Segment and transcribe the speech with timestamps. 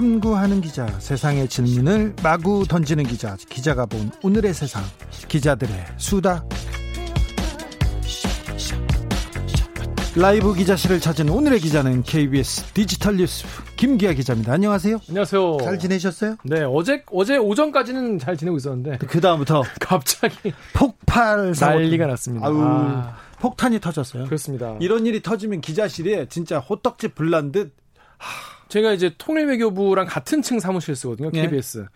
[0.00, 4.82] 탐구하는 기자, 세상의 질문을 마구 던지는 기자, 기자가 본 오늘의 세상,
[5.28, 6.42] 기자들의 수다.
[10.16, 14.54] 라이브 기자실을 찾은 오늘의 기자는 KBS 디지털 뉴스 김기아 기자입니다.
[14.54, 15.00] 안녕하세요.
[15.06, 15.58] 안녕하세요.
[15.62, 16.36] 잘 지내셨어요?
[16.44, 22.46] 네, 어제 어제 오전까지는 잘 지내고 있었는데 그 다음부터 갑자기 폭발 난리가 났습니다.
[22.46, 24.24] 아우, 아, 폭탄이 터졌어요.
[24.24, 24.78] 그렇습니다.
[24.80, 27.74] 이런 일이 터지면 기자실에 진짜 호떡집 불난 듯
[28.70, 31.30] 제가 이제 통일외교부랑 같은 층 사무실 쓰거든요.
[31.30, 31.42] 네.
[31.42, 31.86] KBS.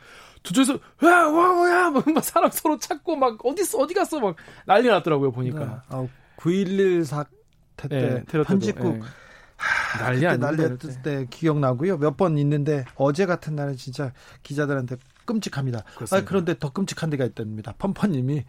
[0.42, 5.32] 두 쪽에서 와와야 막 사람 서로 찾고 막 어디 있어 어디 갔어 막 난리 났더라고요
[5.32, 5.82] 보니까.
[5.88, 9.00] 아, 9.11 사태 때 네, 편집국 예.
[9.98, 10.36] 난리 그때.
[10.36, 11.96] 난리였을 때 기억나고요.
[11.96, 15.78] 몇 번 있는데 어제 같은 날은 진짜 기자들한테 끔찍합니다.
[15.78, 16.28] 아, 그렇습니다.
[16.28, 17.72] 그런데 더 끔찍한 데가 있답니다.
[17.78, 18.44] 펌퍼님이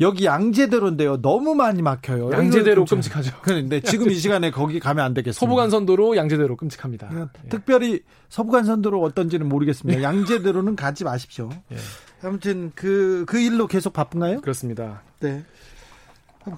[0.00, 1.22] 여기 양재대로인데요.
[1.22, 2.30] 너무 많이 막혀요.
[2.32, 3.38] 양재대로 끔찍- 끔찍하죠.
[3.42, 5.40] 그런데 지금 이 시간에 거기 가면 안 되겠습니다.
[5.40, 7.08] 서부간선도로 양재대로 끔찍합니다.
[7.08, 10.02] 그냥 특별히 서부간선도로 어떤지는 모르겠습니다.
[10.02, 11.48] 양재대로는 가지 마십시오.
[11.72, 11.76] 예,
[12.22, 14.42] 아무튼 그, 그 일로 계속 바쁜가요?
[14.42, 15.02] 그렇습니다.
[15.20, 15.44] 네.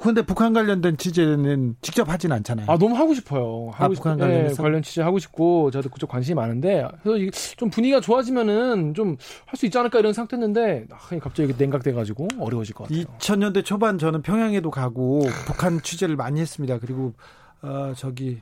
[0.00, 2.66] 그런데 북한 관련된 취재는 직접 하진 않잖아요.
[2.70, 3.70] 아 너무 하고 싶어요.
[3.74, 4.62] 아, 하고 북한 싶- 예, 관련해서?
[4.62, 9.56] 관련 취재 하고 싶고 저도 그쪽 관심이 많은데 그래서 이게 좀 분위기가 좋아지면은 좀 할
[9.56, 13.04] 수 있지 않을까 이런 생각했는데 아, 갑자기 냉각돼가지고 어려워질 것 같아요.
[13.18, 16.78] 2000년대 초반 저는 평양에도 가고 북한 취재를 많이 했습니다.
[16.78, 17.14] 그리고
[17.62, 18.40] 어 저기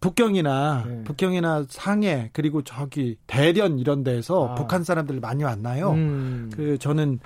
[0.00, 1.04] 북경이나 네.
[1.04, 4.54] 북경이나 상해 그리고 저기 대련 이런 데서 아.
[4.54, 5.92] 북한 사람들 많이 왔나요?
[5.92, 7.20] 음, 그 저는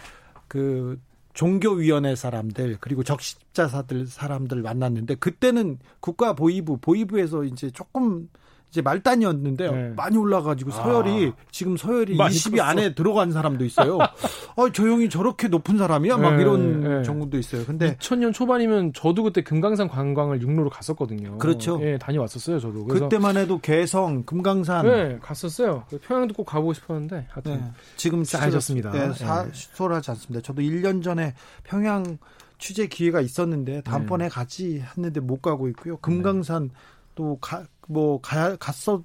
[0.46, 1.00] 그
[1.38, 8.28] 종교위원회 사람들 그리고 적십자사들 사람들 만났는데 그때는 국가보위부 보위부에서 이제 조금
[8.70, 9.92] 이제 말단이었는데요 네.
[9.96, 12.66] 많이 올라가지고 서열이 지금 서열이 많이 20위 컸어.
[12.66, 13.96] 안에 들어간 사람도 있어요.
[14.56, 16.18] 어, 저 형이 저렇게 높은 사람이야?
[16.18, 17.02] 막 네, 이런 네.
[17.02, 17.64] 정도도 있어요.
[17.64, 21.38] 근데 2000년 초반이면 저도 그때 금강산 관광을 육로로 갔었거든요.
[21.38, 21.78] 그렇죠.
[21.82, 22.84] 예, 다녀왔었어요, 저도.
[22.86, 25.84] 그때만 해도 개성, 금강산 네, 갔었어요.
[26.02, 27.64] 평양도 꼭 가보고 싶었는데 하여튼 네,
[27.96, 28.90] 지금 쌓여졌습니다.
[28.90, 29.50] 네, 사, 네.
[29.52, 30.42] 수월하지 않습니다.
[30.42, 31.34] 저도 1년 전에
[31.64, 32.18] 평양
[32.58, 33.80] 취재 기회가 있었는데 네.
[33.82, 35.96] 다음번에 가지 했는데 못 가고 있고요.
[35.98, 36.70] 금강산
[37.18, 39.02] 또가뭐 가 갔어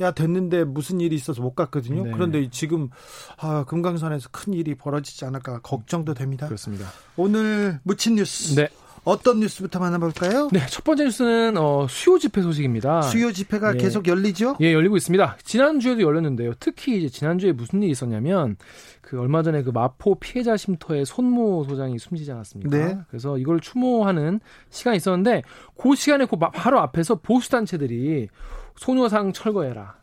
[0.00, 2.04] 야 됐는데 무슨 일이 있어서 못 갔거든요.
[2.04, 2.10] 네.
[2.12, 2.90] 그런데 지금
[3.38, 6.46] 아, 금강산에서 큰 일이 벌어지지 않을까 걱정도 됩니다.
[6.46, 6.88] 그렇습니다.
[7.16, 8.68] 오늘 묻힌 뉴스 네.
[9.04, 10.48] 어떤 뉴스부터 만나볼까요?
[10.52, 13.02] 네, 첫 번째 뉴스는 어, 수요 집회 소식입니다.
[13.02, 13.78] 수요 집회가 예.
[13.78, 14.56] 계속 열리죠?
[14.60, 15.38] 예, 열리고 있습니다.
[15.44, 16.54] 지난주에도 열렸는데요.
[16.58, 18.56] 특히 이제 지난주에 무슨 일이 있었냐면
[19.06, 22.76] 그 얼마 전에 그 마포 피해자 쉼터의 손모 소장이 숨지지 않았습니까?
[22.76, 22.98] 네.
[23.08, 24.40] 그래서 이걸 추모하는
[24.70, 25.42] 시간이 있었는데
[25.80, 28.26] 그 시간에 그 마- 바로 앞에서 보수 단체들이
[28.74, 29.94] 소녀상 철거해라.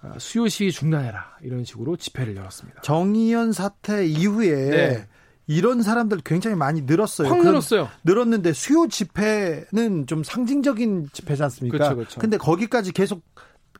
[0.00, 1.36] 아, 수요 시위 중단해라.
[1.42, 2.80] 이런 식으로 집회를 열었습니다.
[2.80, 5.06] 정의연 사태 이후에 네.
[5.46, 7.28] 이런 사람들 굉장히 많이 늘었어요.
[7.28, 7.88] 확 그런- 늘었어요.
[8.04, 11.76] 늘었는데 수요 집회는 좀 상징적인 집회지 않습니까?
[11.76, 12.20] 그렇죠, 그렇죠.
[12.20, 13.20] 근데 거기까지 계속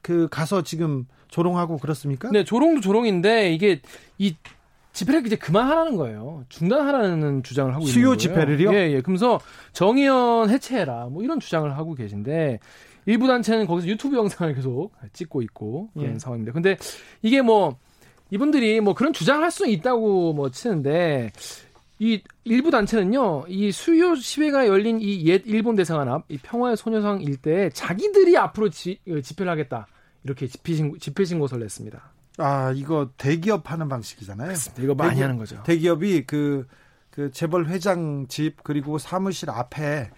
[0.03, 2.31] 그 가서 지금 조롱하고 그렇습니까?
[2.31, 3.81] 네, 조롱도 조롱인데 이게
[4.19, 4.36] 이
[4.97, 6.45] 집회를 이제 그만하라는 거예요.
[6.49, 8.17] 중단하라는 주장을 하고 수요 있는 거예요.
[8.17, 8.75] 집회를요?
[8.75, 9.01] 예, 예.
[9.03, 9.39] 그러면서
[9.73, 11.07] 정의연 해체해라.
[11.07, 12.59] 뭐 이런 주장을 하고 계신데
[13.05, 16.19] 일부 단체는 거기서 유튜브 영상을 계속 찍고 있고 그런 예.
[16.19, 16.53] 상황입니다.
[16.53, 16.77] 근데
[17.23, 17.77] 이게 뭐
[18.31, 21.31] 이분들이 뭐 그런 주장을 할 수는 있다고 뭐 치는데
[21.99, 27.21] 이 일부 단체는요, 이 수요 시위가 열린 이 옛 일본 대사관 앞, 이 평화의 소녀상
[27.23, 29.87] 일대에 자기들이 앞으로 지, 어, 집회를 하겠다.
[30.25, 32.16] 이렇게 집회 신고, 집회 신고서를 냈습니다.
[32.38, 34.52] 아 이거 대기업 하는 방식이잖아요.
[34.80, 35.62] 이거 많이 대기- 하는 거죠.
[35.64, 36.66] 대기업이 그,
[37.10, 40.10] 그 재벌 회장 집 그리고 사무실 앞에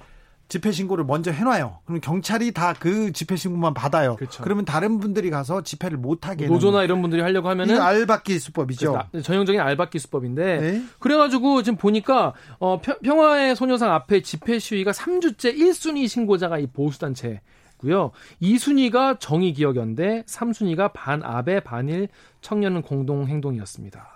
[0.48, 1.80] 집회 신고를 먼저 해놔요.
[1.84, 4.16] 그럼 경찰이 다 그 집회 신고만 받아요.
[4.16, 4.42] 그렇죠.
[4.42, 8.92] 그러면 다른 분들이 가서 집회를 못 하게 노조나 이런 분들이 하려고 하면은 이 알박기 수법이죠.
[9.12, 10.82] 나- 전형적인 알바끼 수법인데 네.
[11.00, 17.42] 그래가지고 지금 보니까 어, 평- 평화의 소녀상 앞에 집회 시위가 3주째 1순위 신고자가 이 보수단체
[17.78, 18.10] 고요.
[18.42, 22.08] 2순위가 정의기억연대, 3순위가 반아베 반일
[22.40, 24.08] 청년 공동행동이었습니다.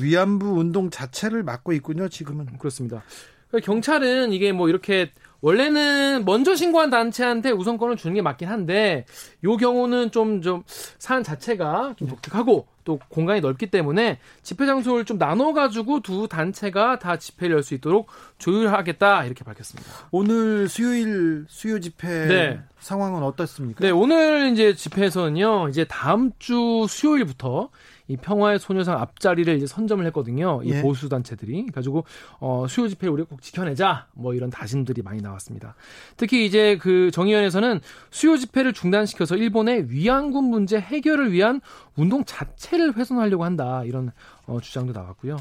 [0.00, 2.08] 위안부 운동 자체를 막고 있군요.
[2.08, 2.58] 지금은.
[2.58, 3.02] 그렇습니다.
[3.48, 5.10] 그러니까 경찰은 이게 뭐 이렇게
[5.42, 9.04] 원래는 먼저 신고한 단체한테 우선권을 주는 게 맞긴 한데
[9.44, 10.62] 요 경우는 좀 좀
[10.98, 16.98] 사안 자체가 좀 독특하고 또 공간이 넓기 때문에 집회 장소를 좀 나눠 가지고 두 단체가
[16.98, 18.08] 다 집회를 열 수 있도록
[18.38, 19.90] 조율하겠다 이렇게 밝혔습니다.
[20.10, 22.60] 오늘 수요일 수요 집회 네.
[22.78, 23.80] 상황은 어떻습니까?
[23.80, 25.68] 네, 오늘 이제 집회에서는요.
[25.68, 27.68] 이제 다음 주 수요일부터
[28.10, 30.60] 이 평화의 소녀상 앞자리를 이제 선점을 했거든요.
[30.64, 30.82] 이 예.
[30.82, 32.04] 보수 단체들이 가지고
[32.40, 35.76] 어 수요 집회 우리가 꼭 지켜내자 뭐 이런 다짐들이 많이 나왔습니다.
[36.16, 37.80] 특히 이제 그 정의연에서는
[38.10, 41.60] 수요 집회를 중단시켜서 일본의 위안군 문제 해결을 위한
[41.94, 44.10] 운동 자체를 훼손하려고 한다 이런
[44.46, 45.36] 어 주장도 나왔고요.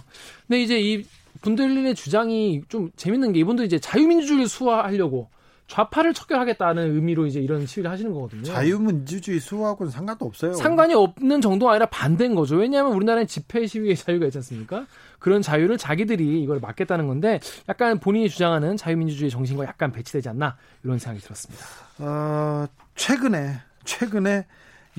[0.48, 1.04] 근데 이제 이
[1.42, 5.30] 분들의 주장이 좀 재밌는 게 이분들 이제 자유민주주의를 수호하려고
[5.70, 8.44] 좌파를 척결하겠다는 의미로 이제 이런 시위를 하시는 거거든요.
[8.44, 10.54] 자유민주주의 수호하고는 상관도 없어요.
[10.54, 12.58] 상관이 없는 정도가 아니라 반대인 거죠.
[12.58, 14.88] 왜냐하면 우리나라는 집회 시위의 자유가 있지 않습니까?
[15.20, 17.40] 그런 자유를 자기들이 이걸 막겠다는 건데
[17.70, 21.64] 약간 본인이 주장하는 자유민주주의 정신과 약간 배치되지 않나 이런 생각이 들었습니다.
[22.00, 24.48] 어, 최근에 최근에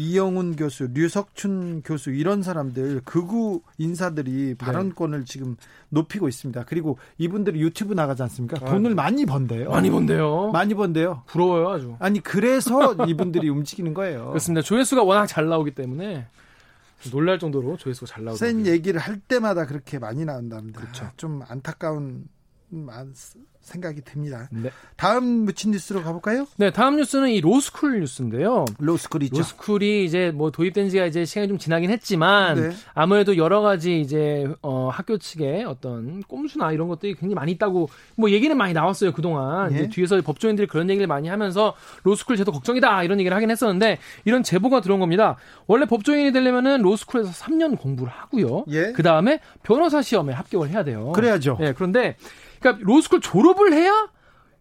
[0.00, 5.56] 이영훈 교수, 류석춘 교수 이런 사람들 극우 인사들이 발언권을 지금
[5.90, 6.64] 높이고 있습니다.
[6.64, 8.58] 그리고 이분들이 유튜브 나가지 않습니까?
[8.58, 9.70] 돈을 많이 번대요.
[9.70, 10.50] 많이 본대요.
[10.52, 11.22] 많이 번대요.
[11.26, 11.96] 부러워요 아주.
[11.98, 14.28] 아니 그래서 이분들이 움직이는 거예요.
[14.28, 14.62] 그렇습니다.
[14.62, 16.26] 조회수가 워낙 잘 나오기 때문에
[17.10, 18.36] 놀랄 정도로 조회수가 잘 나오고.
[18.38, 20.80] 센 얘기를 할 때마다 그렇게 많이 나온답니다.
[20.80, 21.10] 그렇죠.
[21.16, 22.24] 좀 안타까운
[23.60, 24.48] 생각이 듭니다.
[24.50, 24.70] 네.
[24.96, 26.46] 다음 묻힌 뉴스로 가볼까요?
[26.56, 28.64] 네, 다음 뉴스는 이 로스쿨 뉴스인데요.
[28.78, 29.38] 로스쿨 있죠.
[29.38, 32.70] 로스쿨이 이제 뭐 도입된 지가 이제 시간이 좀 지나긴 했지만 네.
[32.94, 38.30] 아무래도 여러 가지 이제 어 학교 측에 어떤 꼼수나 이런 것들이 굉장히 많이 있다고 뭐
[38.30, 39.76] 얘기는 많이 나왔어요 그동안 예.
[39.76, 44.42] 이제 뒤에서 법조인들이 그런 얘기를 많이 하면서 로스쿨 제도 걱정이다 이런 얘기를 하긴 했었는데 이런
[44.42, 45.36] 제보가 들어온 겁니다
[45.66, 48.92] 원래 법조인이 되려면은 로스쿨에서 3년 공부를 하고요 예.
[48.92, 51.58] 그 다음에 변호사 시험에 합격을 해야 돼요 그래야죠.
[51.60, 52.16] 예 그런데
[52.60, 54.08] 그러니까 로스쿨 졸업을 해야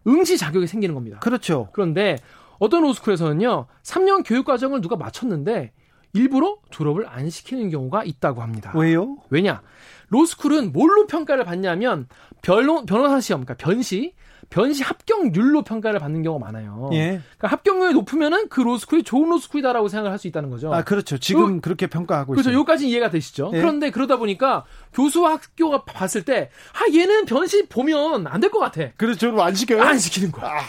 [0.06, 1.68] 응시 자격이 생기는 겁니다 그렇죠.
[1.72, 2.16] 그런데
[2.58, 5.72] 어떤 로스쿨에서는요, 3년 교육 과정을 누가 마쳤는데
[6.12, 8.72] 일부러 졸업을 안 시키는 경우가 있다고 합니다.
[8.74, 9.16] 왜요?
[9.30, 9.62] 왜냐?
[10.08, 12.08] 로스쿨은 뭘로 평가를 받냐면
[12.42, 14.14] 변호, 변호사 시험, 그러니까 변시,
[14.50, 16.90] 변시 합격률로 평가를 받는 경우가 많아요.
[16.92, 17.20] 예.
[17.38, 20.74] 그러니까 합격률이 높으면은 그 로스쿨이 좋은 로스쿨이다라고 생각을 할 수 있다는 거죠.
[20.74, 21.16] 아 그렇죠.
[21.18, 22.50] 지금 그렇게 평가하고 그렇죠.
[22.50, 22.58] 있어요.
[22.58, 23.52] 여기까지 이해가 되시죠?
[23.54, 23.58] 예.
[23.60, 28.90] 그런데 그러다 보니까 교수 학교가 봤을 때, 아, 얘는 변시 보면 안 될 것 같아.
[28.96, 29.80] 그래서 졸업 안 시켜요?
[29.82, 30.50] 안 시키는 거야.
[30.50, 30.60] 아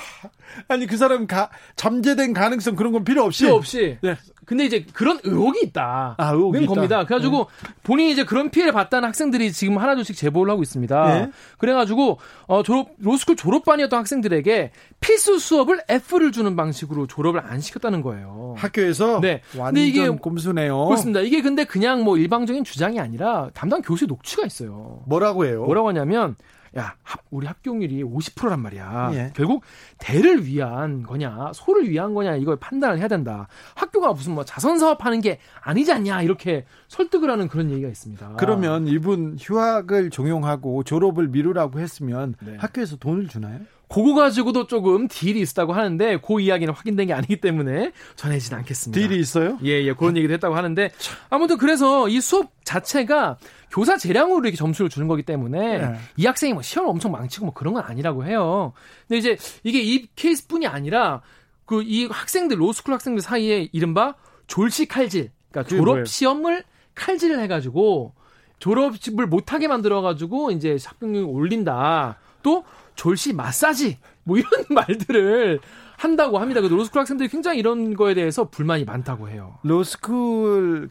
[0.77, 3.97] 니 그 사람 가, 잠재된 가능성 그런 건 필요 없이 필요 없이.
[4.01, 4.15] 네.
[4.45, 6.15] 근데 이제 그런 의혹이 있다.
[6.17, 6.73] 아, 의혹이 는 있다.
[6.73, 7.05] 겁니다.
[7.05, 7.47] 그래가지고
[7.83, 11.19] 본인이 이제 그런 피해를 봤다는 학생들이 지금 하나둘씩 제보를 하고 있습니다.
[11.21, 11.29] 예.
[11.57, 18.55] 그래가지고 어, 졸업 로스쿨 졸업반이었던 학생들에게 필수 수업을 F를 주는 방식으로 졸업을 안 시켰다는 거예요.
[18.57, 19.41] 학교에서 네.
[19.57, 20.85] 완전 근데 이게 꼼수네요.
[20.85, 21.21] 그렇습니다.
[21.21, 25.03] 이게 근데 그냥 뭐 일방적인 주장이 아니라 담당 교수의 녹취가 있어요.
[25.05, 25.63] 뭐라고 해요?
[25.63, 26.35] 뭐라고 하냐면
[26.77, 29.11] 야 합- 우리 합격률이 50%란 말이야.
[29.13, 29.33] 예.
[29.35, 29.63] 결국
[29.97, 33.47] 대를 위한 거냐 소를 위한 거냐 이걸 판단을 해야 된다.
[33.75, 38.35] 학교가 무슨 뭐 자선 사업하는 게 아니지 않냐 이렇게 설득을 하는 그런 얘기가 있습니다.
[38.37, 42.55] 그러면 이분 휴학을 종용하고 졸업을 미루라고 했으면 네.
[42.57, 43.59] 학교에서 돈을 주나요?
[43.91, 48.99] 그거 가지고도 조금 딜이 있다고 하는데 그 이야기는 확인된 게 아니기 때문에 전해지진 않겠습니다.
[49.07, 49.57] 딜이 있어요?
[49.63, 50.91] 예, 예, 그런 얘기도 했다고 하는데
[51.29, 53.37] 아무튼 그래서 이 수업 자체가
[53.69, 55.95] 교사 재량으로 이렇게 점수를 주는 거기 때문에 네.
[56.17, 58.73] 이 학생이 뭐 시험 엄청 망치고 뭐 그런 건 아니라고 해요.
[59.07, 61.21] 근데 이제 이게 이 케이스뿐이 아니라
[61.65, 64.15] 그 이 학생들 로스쿨 학생들 사이에 이른바
[64.47, 66.07] 졸시 칼질, 그러니까 졸업?
[66.07, 66.63] 시험을
[66.95, 68.13] 칼질을 해가지고
[68.59, 72.19] 졸업을 못하게 만들어가지고 이제 합격률 올린다.
[72.43, 72.63] 또
[72.95, 75.59] 졸시 마사지 뭐 이런 말들을
[75.97, 76.61] 한다고 합니다.
[76.61, 79.59] 그 로스쿨 학생들이 굉장히 이런 거에 대해서 불만이 많다고 해요.
[79.63, 80.89] 로스쿨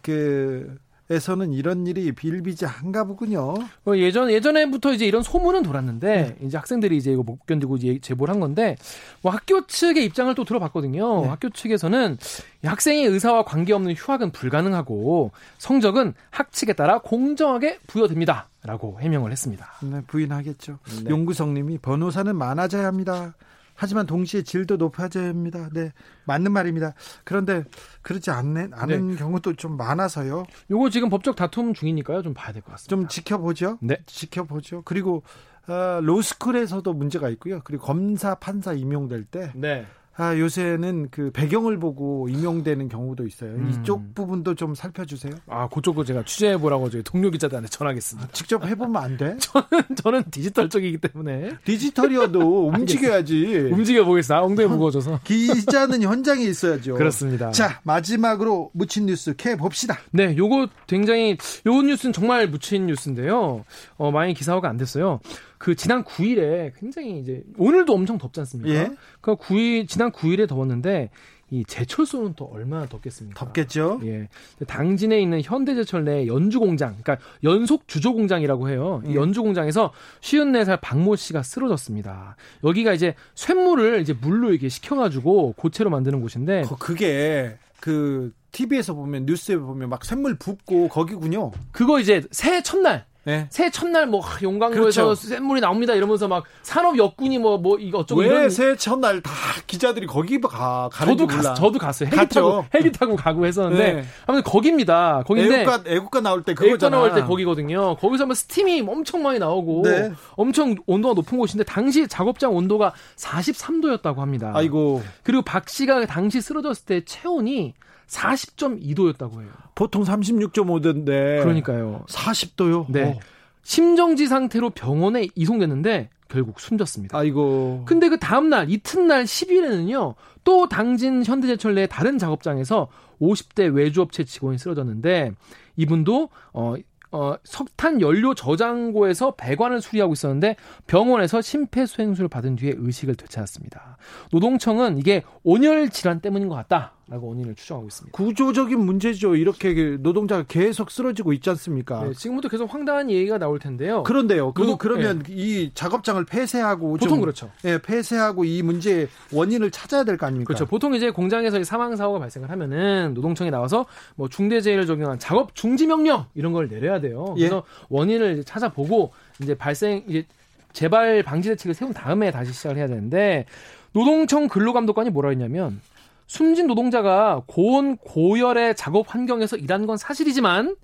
[1.10, 3.54] 에서는 이런 일이 비일비재한가 보군요.
[3.84, 8.32] 어, 예전 예전에부터 이제 이런 소문은 돌았는데 이제 학생들이 이제 이거 못 견디고 이제 제보를
[8.32, 8.76] 한 건데
[9.20, 11.22] 뭐 학교 측의 입장을 또 들어봤거든요.
[11.22, 11.28] 네.
[11.28, 12.16] 학교 측에서는
[12.62, 19.66] 이 학생의 의사와 관계없는 휴학은 불가능하고 성적은 학칙에 따라 공정하게 부여됩니다 라고 해명을 했습니다.
[19.82, 20.78] 네, 부인하겠죠.
[21.04, 21.10] 네.
[21.10, 23.34] 용구성님이 변호사는 많아져야 합니다.
[23.74, 25.70] 하지만 동시에 질도 높아져야 합니다.
[25.72, 25.92] 네,
[26.26, 26.92] 맞는 말입니다.
[27.24, 27.64] 그런데
[28.02, 30.44] 그렇지 않는, 않은 경우도 좀 많아서요.
[30.70, 32.20] 요거 지금 법적 다툼 중이니까요.
[32.22, 32.90] 좀 봐야 될 것 같습니다.
[32.90, 33.78] 좀 지켜보죠.
[33.80, 33.96] 네.
[34.04, 34.82] 지켜보죠.
[34.84, 35.22] 그리고
[35.66, 37.60] 어, 로스쿨에서도 문제가 있고요.
[37.64, 39.86] 그리고 검사, 판사 임용될 때 네.
[40.20, 43.52] 아, 요새는 그 배경을 보고 임용되는 경우도 있어요.
[43.52, 43.70] 음.
[43.72, 45.32] 이쪽 부분도 좀 살펴주세요.
[45.48, 48.28] 아, 그쪽도 제가 취재해 보라고 저희 동료 기자들한테 전하겠습니다.
[48.32, 49.38] 직접 해보면 안 돼?
[49.96, 53.70] 저는 디지털 쪽이기 때문에 디지털이어도 움직여야지.
[53.72, 54.42] 움직여 보겠습니다.
[54.42, 55.20] 엉덩이 무거워져서.
[55.24, 56.96] 기자는 현장에 있어야죠.
[56.96, 57.50] 그렇습니다.
[57.52, 59.96] 자, 마지막으로 묻힌 뉴스 캐 봅시다.
[60.10, 63.64] 네, 요거 굉장히 요 뉴스는 정말 묻힌 뉴스인데요.
[63.96, 65.20] 어, 많이 기사화가 안 됐어요.
[65.60, 68.74] 그 지난 9일에 굉장히 이제 오늘도 엄청 덥지 않습니까?
[68.74, 68.90] 예.
[69.20, 71.10] 그 9일 지난 9일에 더웠는데
[71.50, 73.38] 이 제철소는 또 얼마나 덥겠습니까?
[73.38, 74.00] 덥겠죠.
[74.04, 74.28] 예.
[74.66, 79.02] 당진에 있는 현대제철 내 연주 공장, 그러니까 연속 주조 공장이라고 해요.
[79.04, 79.14] 이 예.
[79.16, 82.36] 연주 공장에서 54살 박모 씨가 쓰러졌습니다.
[82.64, 89.58] 여기가 이제 쇳물을 이제 물로 이렇게 식혀가지고 고체로 만드는 곳인데 그게 그 TV에서 보면 뉴스에
[89.58, 91.50] 보면 막 샘물 붓고 거기군요.
[91.70, 93.46] 그거 이제 새해 첫날 네.
[93.50, 95.14] 새해 첫날 뭐 용광로에서 그렇죠.
[95.14, 99.30] 샘물이 나옵니다 이러면서 막 산업 역군이 뭐뭐 뭐 이거 어쩌고 왜 새해 첫날 다
[99.66, 102.40] 기자들이 거기 가 가는 저도 갔 저도 갔어요 헬기 갔죠.
[102.40, 104.04] 타고 헬기 타고 가고 했었는데 네.
[104.26, 108.84] 아무튼 거기입니다 거긴데 애국가 애국가 나올 때 그거잖아 애국가 나올 때 거기거든요 거기서 뭐 스팀이
[108.88, 110.12] 엄청 많이 나오고 네.
[110.36, 116.84] 엄청 온도가 높은 곳인데 당시 작업장 온도가 43도였다고 합니다 아이고 그리고 박 씨가 당시 쓰러졌을
[116.84, 117.74] 때 체온이
[118.10, 119.50] 40.2도였다고 해요.
[119.74, 121.42] 보통 36.5도인데.
[121.42, 122.04] 그러니까요.
[122.08, 122.86] 40도요?
[122.88, 123.04] 네.
[123.04, 123.20] 어.
[123.62, 127.16] 심정지 상태로 병원에 이송됐는데 결국 숨졌습니다.
[127.16, 127.82] 아이고.
[127.86, 130.14] 근데 그 다음날 이튿날 10일에는요.
[130.44, 132.88] 또 당진 현대제철 내 다른 작업장에서
[133.20, 135.32] 50대 외주업체 직원이 쓰러졌는데
[135.76, 136.74] 이분도 어
[137.12, 143.96] 어, 석탄 연료 저장고에서 배관을 수리하고 있었는데 병원에서 심폐소생술을 받은 뒤에 의식을 되찾았습니다.
[144.32, 146.92] 노동청은 이게 온열 질환 때문인 것 같다.
[147.08, 148.16] 라고 원인을 추정하고 있습니다.
[148.16, 149.34] 구조적인 문제죠.
[149.34, 152.04] 이렇게 그 노동자가 계속 쓰러지고 있지 않습니까?
[152.04, 154.04] 네, 지금부터 계속 황당한 얘기가 나올 텐데요.
[154.04, 154.52] 그런데요.
[154.52, 155.32] 그, 노동, 그러면 네.
[155.34, 157.50] 이 작업장을 폐쇄하고 보통 좀, 그렇죠.
[157.64, 160.46] 예, 폐쇄하고 이 문제의 원인을 찾아야 될 거 아닙니까?
[160.46, 160.66] 그렇죠.
[160.66, 166.26] 보통 이제 공장에서 사망 사고가 발생을 하면은 노동청이 나와서 뭐 중대재해를 적용한 작업 중지 명령
[166.36, 167.34] 이런 걸 내려야 돼요.
[167.38, 167.48] 예.
[167.48, 167.86] 그래서 예.
[167.88, 169.10] 원인을 찾아보고
[169.42, 170.24] 이제 발생 이제
[170.72, 173.46] 재발 방지 대책을 세운 다음에 다시 시작을 해야 되는데
[173.92, 175.80] 노동청 근로감독관이 뭐라 했냐면
[176.26, 180.76] 숨진 노동자가 고온 고열의 작업 환경에서 일한 건 사실이지만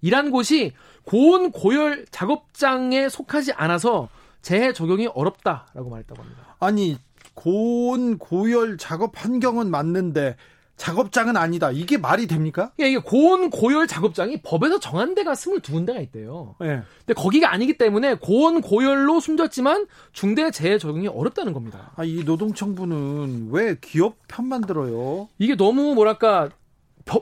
[0.00, 0.72] 일한 곳이
[1.04, 4.08] 고온 고열 작업장에 속하지 않아서
[4.42, 6.56] 재해 적용이 어렵다라고 말했다고 합니다.
[6.60, 6.98] 아니
[7.34, 10.36] 고온 고열 작업 환경은 맞는데
[10.76, 11.70] 작업장은 아니다.
[11.70, 12.72] 이게 말이 됩니까?
[12.80, 16.56] 예, 이게 고온 고열 작업장이 법에서 정한 데가 22군데가 있대요.
[16.62, 16.82] 예.
[16.98, 21.92] 근데 거기가 아니기 때문에 고온 고열로 숨졌지만 중대 재해 적용이 어렵다는 겁니다.
[21.96, 25.28] 아, 이 노동청부는 왜 기업 편만 들어요?
[25.38, 26.61] 이게 너무 뭐랄까 법,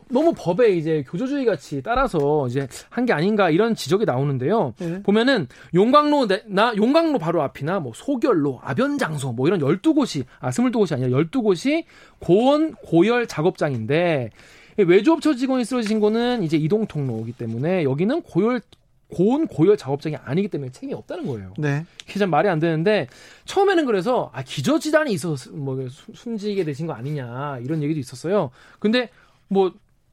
[0.08, 4.74] 너무 법에 이제 교조주의 같이 따라서 이제 한 게 아닌가 이런 지적이 나오는데요.
[4.78, 5.02] 네.
[5.02, 10.92] 보면은 용광로 나 용광로 바로 앞이나 뭐 소결로, 아변 장소 뭐 이런 12곳이 아 22곳이
[10.92, 11.84] 아니라 12곳이
[12.18, 14.30] 고온 고열 작업장인데
[14.76, 18.60] 외주업체 직원이 쓰러진 거는 이제 이동 통로이기 때문에 여기는 고열
[19.08, 21.52] 고온 고열 작업장이 아니기 때문에 책임이 없다는 거예요.
[21.58, 21.84] 네.
[22.06, 23.08] 그게 참 말이 안 되는데
[23.44, 25.84] 처음에는 그래서 아 기저질환이 있어서 뭐
[26.14, 28.50] 숨지게 되신 거 아니냐 이런 얘기도 있었어요.
[28.78, 29.10] 근데
[29.50, 29.72] 뭐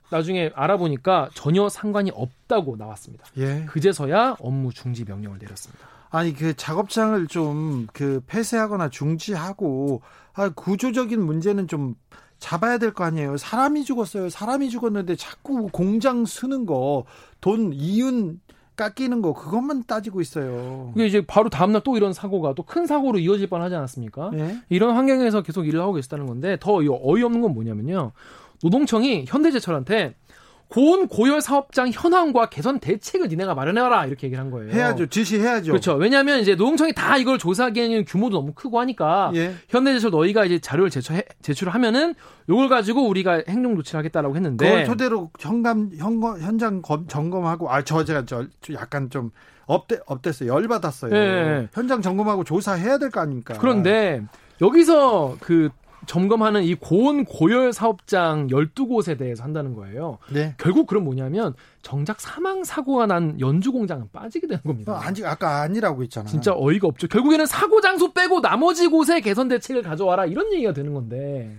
[0.10, 3.26] 나중에 알아보니까 전혀 상관이 없다고 나왔습니다.
[3.38, 3.66] 예.
[3.68, 5.86] 그제서야 업무 중지 명령을 내렸습니다.
[6.10, 10.02] 아니 그 작업장을 좀 그 폐쇄하거나 중지하고
[10.34, 11.96] 아, 구조적인 문제는 좀
[12.40, 13.38] 잡아야 될 거 아니에요.
[13.38, 14.30] 사람이 죽었어요.
[14.30, 17.06] 사람이 죽었는데 자꾸 공장 쓰는 거,
[17.42, 18.40] 돈 이윤
[18.76, 20.94] 깎이는 거 그것만 따지고 있어요.
[20.96, 24.30] 이게 이제 바로 다음날 또 이런 사고가 또 큰 사고로 이어질 뻔하지 않았습니까?
[24.34, 24.62] 네.
[24.70, 28.12] 이런 환경에서 계속 일을 하고 계시다는 건데 더 어이없는 건 뭐냐면요.
[28.64, 30.16] 노동청이 현대제철한테
[30.70, 34.70] 고온 고열 사업장 현황과 개선 대책을 니네가 마련해라 이렇게 얘기를 한 거예요.
[34.74, 35.06] 해야죠.
[35.06, 35.72] 지시해야죠.
[35.72, 35.94] 그렇죠.
[35.94, 39.54] 왜냐하면 이제 노동청이 다 이걸 조사하기에는 규모도 너무 크고 하니까 예.
[39.70, 42.16] 현대제철 너희가 이제 자료를 제출해, 제출을 하면은
[42.50, 47.82] 요걸 가지고 우리가 행정 조치를 하겠다라고 했는데 그걸 토대로 현감 현, 현장 검, 점검하고 아
[47.84, 49.32] 저 제가 저 약간 좀
[49.68, 50.52] up돼 up됐어요.
[50.54, 51.16] 열 받았어요.
[51.16, 51.70] 예.
[51.74, 53.54] 현장 점검하고 조사해야 될 거 아닙니까?
[53.58, 54.22] 그런데
[54.62, 55.70] 여기서 그
[56.08, 60.18] 점검하는 이 고온 고열 사업장 12곳에 대해서 한다는 거예요.
[60.32, 60.56] 네.
[60.58, 64.94] 결국 그럼 뭐냐면 정작 사망 사고가 난 연주 공장은 빠지게 되는 겁니다.
[64.94, 66.28] 어, 아니, 아까 아니라고 했잖아.
[66.28, 67.08] 진짜 어이가 없죠.
[67.08, 71.56] 결국에는 사고 장소 빼고 나머지 곳에 개선 대책을 가져와라 이런 얘기가 되는 건데.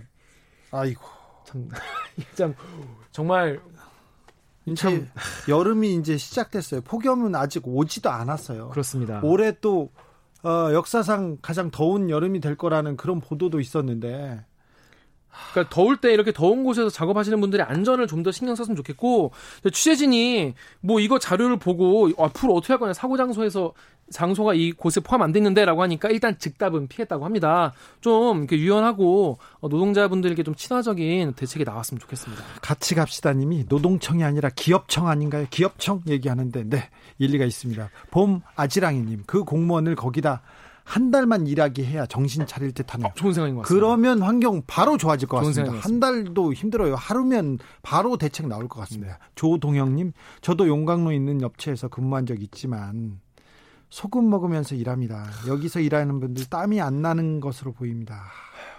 [0.71, 1.01] 아이고.
[1.45, 1.69] 참,
[2.35, 2.55] 참
[3.11, 3.59] 정말
[4.75, 5.09] 참
[5.47, 6.81] 여름이 이제 시작됐어요.
[6.81, 8.69] 폭염은 아직 오지도 않았어요.
[8.69, 9.21] 그렇습니다.
[9.23, 9.89] 올해 또
[10.43, 14.45] 어, 역사상 가장 더운 여름이 될 거라는 그런 보도도 있었는데
[15.51, 19.31] 그러니까 더울 때 이렇게 더운 곳에서 작업하시는 분들의 안전을 좀 더 신경 썼으면 좋겠고
[19.71, 23.73] 취재진이 뭐 이거 자료를 보고 앞으로 어떻게 할 거냐 사고 장소에서
[24.11, 27.71] 장소가 이 곳에 포함 안 돼 있는데라고 하니까 일단 즉답은 피했다고 합니다.
[28.01, 32.43] 좀 유연하고 노동자분들에게 좀 친화적인 대책이 나왔으면 좋겠습니다.
[32.61, 35.45] 같이 갑시다님이 노동청이 아니라 기업청 아닌가요?
[35.49, 37.89] 기업청 얘기하는데 네 일리가 있습니다.
[38.11, 40.41] 봄 아지랑이님 그 공무원을 거기다
[40.89, 43.09] 한 달만 일하게 해야 정신 차릴 듯 하네요.
[43.09, 43.85] 어, 좋은 생각인 것 같습니다.
[43.87, 45.77] 그러면 환경 바로 좋아질 것 같습니다.
[45.77, 46.95] 한 달도 힘들어요.
[46.95, 49.13] 하루면 바로 대책 나올 것 같습니다.
[49.13, 49.19] 네.
[49.35, 53.19] 조동영님, 저도 용광로 있는 업체에서 근무한 적 있지만
[53.91, 55.27] 소금 먹으면서 일합니다.
[55.47, 58.23] 여기서 일하는 분들 땀이 안 나는 것으로 보입니다.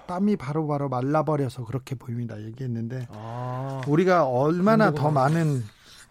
[0.08, 2.42] 땀이 바로바로 바로 말라버려서 그렇게 보입니다.
[2.42, 5.62] 얘기했는데 아, 우리가 얼마나 더 많은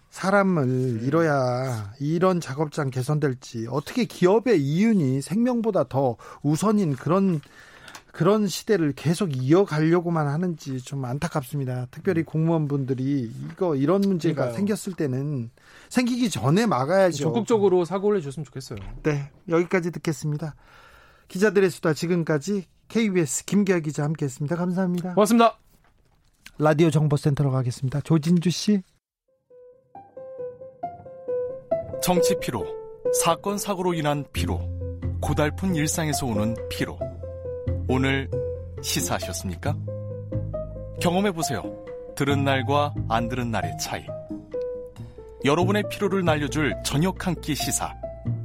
[0.10, 1.06] 사람을 네.
[1.06, 7.42] 잃어야 이런 작업장 개선될지 어떻게 기업의 이윤이 생명보다 더 우선인 그런
[8.12, 11.88] 그런 시대를 계속 이어가려고만 하는지 좀 안타깝습니다.
[11.92, 14.58] 특별히 공무원분들이 이거 이런 문제가 그러니까요.
[14.58, 15.51] 생겼을 때는
[15.89, 17.18] 생기기 전에 막아야죠.
[17.24, 18.80] 적극적으로 사고를 해줬으면 좋겠어요.
[19.04, 20.56] 네, 여기까지 듣겠습니다.
[21.28, 24.56] 기자들의 수다 지금까지 KBS 김기아 기자 함께했습니다.
[24.56, 25.13] 감사합니다.
[25.13, 25.58] 고맙습니다.
[26.58, 28.01] 라디오 정보센터로 가겠습니다.
[28.01, 28.82] 조진주 씨.
[32.01, 32.65] 정치 피로,
[33.22, 34.60] 사건 사고로 인한 피로,
[35.22, 36.98] 고달픈 일상에서 오는 피로.
[37.88, 38.29] 오늘
[38.82, 39.75] 시사하셨습니까?
[41.01, 41.62] 경험해 보세요.
[42.15, 44.06] 들은 날과 안 들은 날의 차이.
[45.46, 47.94] 여러분의 피로를 날려줄 저녁 한 끼 시사.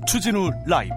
[0.06, 0.94] 추진우 라이브.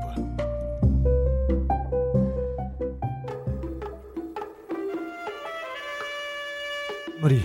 [7.22, 7.42] 우리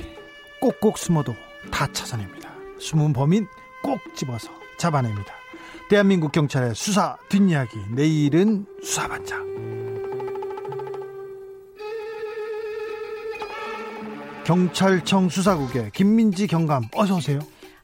[0.61, 1.35] 꼭꼭 숨어도
[1.71, 2.51] 다 찾아냅니다.
[2.79, 3.47] 숨은 범인
[3.83, 4.51] 꼭 집어서
[4.83, 5.33] 잡아냅니다.
[5.89, 9.47] 대한민국 경찰의 수사 뒷이야기 내일은 수사반장
[14.45, 17.39] 경찰청 수사국의 김민지 경감 어서 오세요.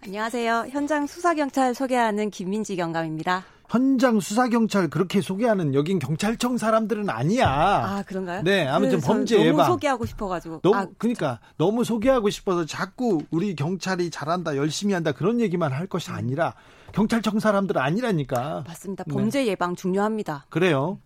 [0.04, 0.66] 안녕하세요.
[0.70, 3.44] 현장 수사 경찰 소개하는 김민지 경감입니다.
[3.68, 7.48] 현장 수사 경찰 그렇게 소개하는 여긴 경찰청 사람들은 아니야.
[7.48, 8.42] 아 그런가요?
[8.42, 9.66] 네, 아무튼 범죄 너무 예방.
[9.66, 10.60] 소개하고 싶어가지고.
[10.62, 15.86] 너무 아, 그러니까 너무 소개하고 싶어서 자꾸 우리 경찰이 잘한다, 열심히 한다 그런 얘기만 할
[15.86, 16.54] 것이 아니라
[16.92, 18.64] 경찰청 사람들 아니라니까.
[18.66, 19.04] 맞습니다.
[19.06, 19.14] 네.
[19.14, 19.48] 범죄 네.
[19.48, 20.46] 예방 중요합니다.
[20.48, 20.98] 그래요.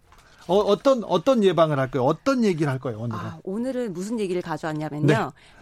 [0.46, 2.04] 어, 어떤 어떤 예방을 할 거예요?
[2.04, 3.20] 어떤 얘기를 할 거예요 오늘은?
[3.20, 5.06] 아, 오늘은 무슨 얘기를 가져왔냐면요.
[5.06, 5.16] 네.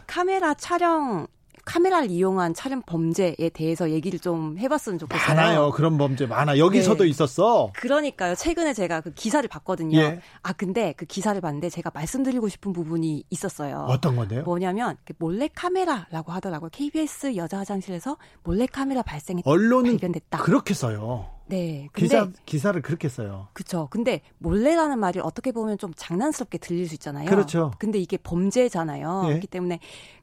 [0.06, 1.26] 카메라 촬영
[1.64, 5.36] 카메라를 이용한 촬영 범죄에 대해서 얘기를 좀 해봤으면 좋겠어요.
[5.36, 5.70] 많아요.
[5.70, 6.58] 그런 범죄 많아.
[6.58, 7.10] 여기서도 네.
[7.10, 7.72] 있었어.
[7.74, 8.34] 그러니까요.
[8.34, 9.98] 최근에 제가 그 기사를 봤거든요.
[9.98, 10.20] 예.
[10.42, 13.86] 아 근데 그 기사를 봤는데 제가 말씀드리고 싶은 부분이 있었어요.
[13.88, 14.42] 어떤 건데요?
[14.42, 16.70] 뭐냐면 몰래 카메라라고 하더라고요.
[16.72, 20.38] KBS 여자 화장실에서 몰래 카메라 발생이 언론은 발견됐다.
[20.38, 21.26] 그렇게 써요.
[21.50, 21.88] 네.
[21.92, 23.48] 근데, 기사 기사를 그렇게 써요.
[23.52, 23.88] 그렇죠.
[23.90, 27.28] 근데 몰래라는 말이 어떻게 보면 좀 장난스럽게 들릴 수 있잖아요.
[27.28, 27.72] 그렇죠.
[27.80, 29.22] 근데 이게 범죄잖아요.
[29.24, 29.28] 예.
[29.30, 29.80] 그렇기 때문에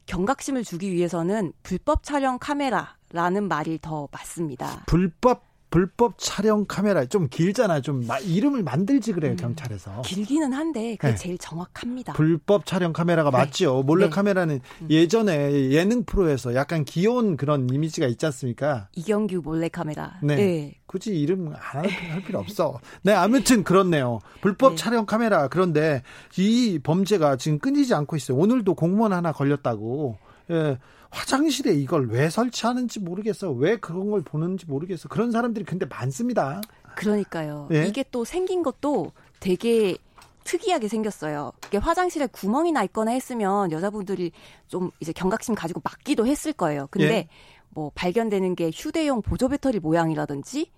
[0.08, 4.84] 경각심을 주기 위해서는 불법 촬영 카메라라는 말이 더 맞습니다.
[4.86, 7.80] 불법 불법 촬영 카메라 좀 길잖아.
[7.80, 10.02] 좀 이름을 만들지 그래요, 음, 경찰에서.
[10.02, 11.16] 길기는 한데 그게 네.
[11.16, 12.14] 제일 정확합니다.
[12.14, 13.36] 불법 촬영 카메라가 네.
[13.36, 13.82] 맞죠.
[13.82, 14.10] 몰래 네.
[14.10, 14.86] 카메라는 음.
[14.90, 18.88] 예전에 예능 프로에서 약간 귀여운 그런 이미지가 있지 않습니까?
[18.94, 20.18] 이경규 몰래 카메라.
[20.22, 20.36] 네.
[20.36, 20.74] 네.
[20.86, 22.80] 굳이 이름 안할 필요 없어.
[23.02, 24.20] 네, 아무튼 그렇네요.
[24.40, 24.76] 불법 네.
[24.76, 25.48] 촬영 카메라.
[25.48, 26.02] 그런데
[26.38, 28.38] 이 범죄가 지금 끊이지 않고 있어요.
[28.38, 30.18] 오늘도 공무원 하나 걸렸다고.
[30.50, 30.78] 예.
[31.10, 33.50] 화장실에 이걸 왜 설치하는지 모르겠어.
[33.50, 35.08] 왜 그런 걸 보는지 모르겠어.
[35.08, 36.60] 그런 사람들이 근데 많습니다.
[36.94, 37.68] 그러니까요.
[37.72, 37.86] 예?
[37.86, 39.96] 이게 또 생긴 것도 되게
[40.44, 41.52] 특이하게 생겼어요.
[41.66, 44.32] 이게 화장실에 구멍이 나 있거나 했으면 여자분들이
[44.66, 46.88] 좀 이제 경각심 가지고 막기도 했을 거예요.
[46.90, 47.28] 근데 예?
[47.70, 50.70] 뭐 발견되는 게 휴대용 보조 배터리 모양이라든지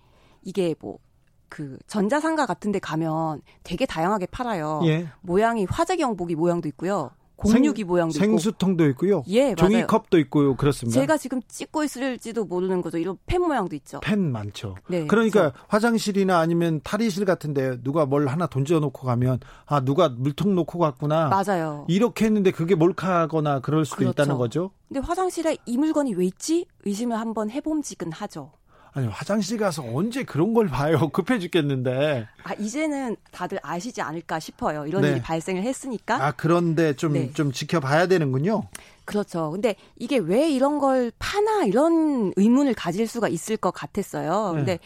[0.43, 0.99] 이게 뭐
[1.51, 4.81] 그 전자상가 같은 데 가면 되게 다양하게 팔아요.
[4.85, 5.09] 예.
[5.19, 7.11] 모양이 화재 경보기 모양도 있고요.
[7.41, 8.91] 공유기 모양도 생수통도 있고.
[8.91, 9.23] 있고요.
[9.27, 10.55] 예, 종이컵도 있고요.
[10.55, 10.99] 그렇습니다.
[10.99, 12.97] 제가 지금 찍고 있을지도 모르는 거죠.
[12.97, 13.99] 이런 펜 모양도 있죠.
[14.01, 14.75] 펜 많죠.
[14.87, 15.65] 네, 그러니까 그렇죠.
[15.67, 21.29] 화장실이나 아니면 탈의실 같은데 누가 뭘 하나 던져 놓고 가면 아 누가 물통 놓고 갔구나.
[21.29, 21.85] 맞아요.
[21.87, 24.11] 이렇게 했는데 그게 몰카거나 그럴 수도 그렇죠.
[24.11, 24.71] 있다는 거죠.
[24.87, 26.65] 근데 화장실에 이 물건이 왜 있지?
[26.85, 28.51] 의심을 한번 해봄직은 하죠.
[28.93, 31.09] 아니 화장실 가서 언제 그런 걸 봐요?
[31.13, 32.27] 급해 죽겠는데.
[32.43, 34.85] 아 이제는 다들 아시지 않을까 싶어요.
[34.85, 35.11] 이런 네.
[35.11, 36.23] 일이 발생을 했으니까.
[36.23, 37.33] 아 그런데 좀좀 네.
[37.33, 38.63] 좀 지켜봐야 되는군요.
[39.05, 39.51] 그렇죠.
[39.51, 44.51] 근데 이게 왜 이런 걸 파나 이런 의문을 가질 수가 있을 것 같았어요.
[44.51, 44.57] 네.
[44.57, 44.79] 근데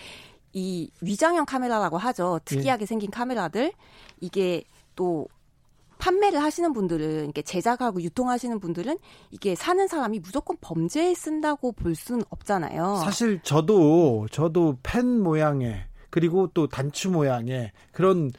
[0.53, 2.39] 이 위장형 카메라라고 하죠.
[2.45, 2.85] 특이하게 예.
[2.85, 3.73] 생긴 카메라들
[4.21, 4.63] 이게
[4.95, 5.27] 또
[6.05, 8.99] 판매를 하시는 분들은 이게 제작하고 유통하시는 분들은
[9.31, 13.01] 이게 사는 사람이 무조건 범죄에 쓴다고 볼 수는 없잖아요.
[13.03, 18.31] 사실 저도 저도 펜 모양의 그리고 또 단추 모양의 그런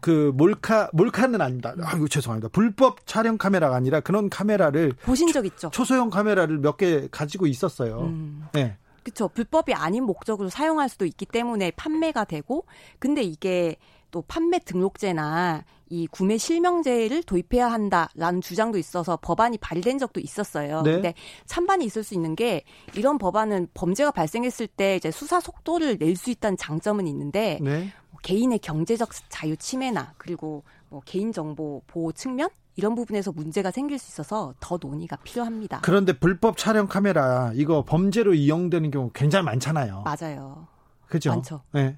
[0.00, 1.74] 그 몰카 몰카는 아닙니다.
[1.84, 2.48] 아이고 죄송합니다.
[2.48, 5.70] 불법 촬영 카메라가 아니라 그런 카메라를 보신 적 있죠?
[5.70, 8.00] 초 소형 카메라를 몇 개 가지고 있었어요.
[8.00, 8.46] 음.
[8.52, 8.76] 네.
[9.04, 9.28] 그렇죠.
[9.28, 12.64] 불법이 아닌 목적으로 사용할 수도 있기 때문에 판매가 되고
[12.98, 13.76] 근데 이게
[14.12, 20.82] 또 판매 등록제나 이 구매 실명제를 도입해야 한다라는 주장도 있어서 법안이 발의된 적도 있었어요.
[20.82, 20.92] 네.
[20.92, 21.14] 근데
[21.46, 22.62] 찬반이 있을 수 있는 게
[22.94, 27.90] 이런 법안은 범죄가 발생했을 때 이제 수사 속도를 낼 수 있다는 장점은 있는데 네.
[28.10, 33.98] 뭐 개인의 경제적 자유 침해나 그리고 뭐 개인 정보 보호 측면 이런 부분에서 문제가 생길
[33.98, 35.80] 수 있어서 더 논의가 필요합니다.
[35.82, 40.04] 그런데 불법 촬영 카메라 이거 범죄로 이용되는 경우 굉장히 많잖아요.
[40.04, 40.68] 맞아요.
[41.08, 41.30] 그죠?
[41.30, 41.62] 많죠.
[41.72, 41.96] 네.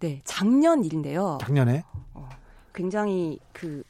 [0.00, 1.38] 네, 작년 일인데요.
[1.40, 1.84] 작년에?
[2.14, 2.28] 어,
[2.74, 3.82] 굉장히 그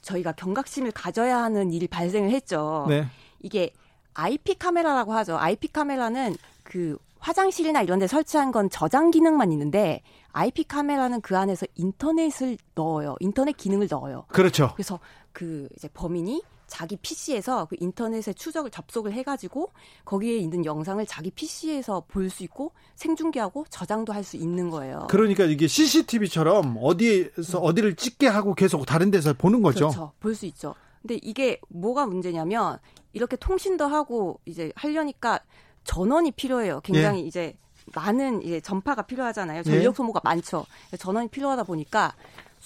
[0.00, 2.86] 저희가 경각심을 가져야 하는 일이 발생을 했죠.
[2.88, 3.06] 네.
[3.40, 3.70] 이게
[4.14, 5.36] IP 카메라라고 하죠.
[5.36, 10.02] IP 카메라는 그 화장실이나 이런 데 설치한 건 저장 기능만 있는데
[10.32, 13.16] IP 카메라는 그 안에서 인터넷을 넣어요.
[13.18, 14.24] 인터넷 기능을 넣어요.
[14.28, 14.70] 그렇죠.
[14.74, 15.00] 그래서
[15.32, 19.70] 그 이제 범인이 자기 PC에서 그 인터넷에 추적을 접속을 해가지고
[20.04, 25.06] 거기에 있는 영상을 자기 PC에서 볼 수 있고 생중계하고 저장도 할 수 있는 거예요.
[25.08, 29.88] 그러니까 이게 CCTV처럼 어디에서 어디를 찍게 하고 계속 다른 데서 보는 거죠.
[29.88, 30.12] 그렇죠.
[30.20, 30.74] 볼 수 있죠.
[31.02, 32.78] 근데 이게 뭐가 문제냐면
[33.12, 35.40] 이렇게 통신도 하고 이제 하려니까
[35.84, 36.80] 전원이 필요해요.
[36.82, 37.26] 굉장히 예.
[37.26, 37.56] 이제
[37.94, 39.60] 많은 이제 전파가 필요하잖아요.
[39.60, 39.62] 예.
[39.62, 40.66] 전력 소모가 많죠.
[40.98, 42.14] 전원이 필요하다 보니까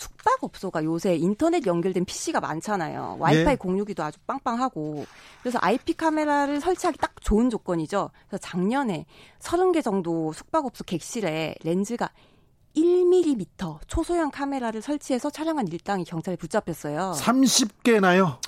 [0.00, 3.16] 숙박업소가 요새 인터넷 연결된 PC가 많잖아요.
[3.18, 3.56] 와이파이 예.
[3.56, 5.04] 공유기도 아주 빵빵하고.
[5.42, 8.10] 그래서 IP 카메라를 설치하기 딱 좋은 조건이죠.
[8.26, 9.04] 그래서 작년에
[9.40, 12.10] 30개 정도 숙박업소 객실에 렌즈가
[12.76, 17.12] 1mm 초소형 카메라를 설치해서 촬영한 일당이 경찰에 붙잡혔어요.
[17.16, 18.38] 30개나요?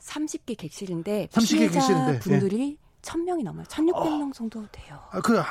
[0.00, 2.18] 30개 객실인데 30개 피해자 객실인데, 예.
[2.18, 3.64] 분들이 1000명이 넘어요.
[3.64, 4.98] 1600명 정도 돼요.
[5.10, 5.42] 아, 그,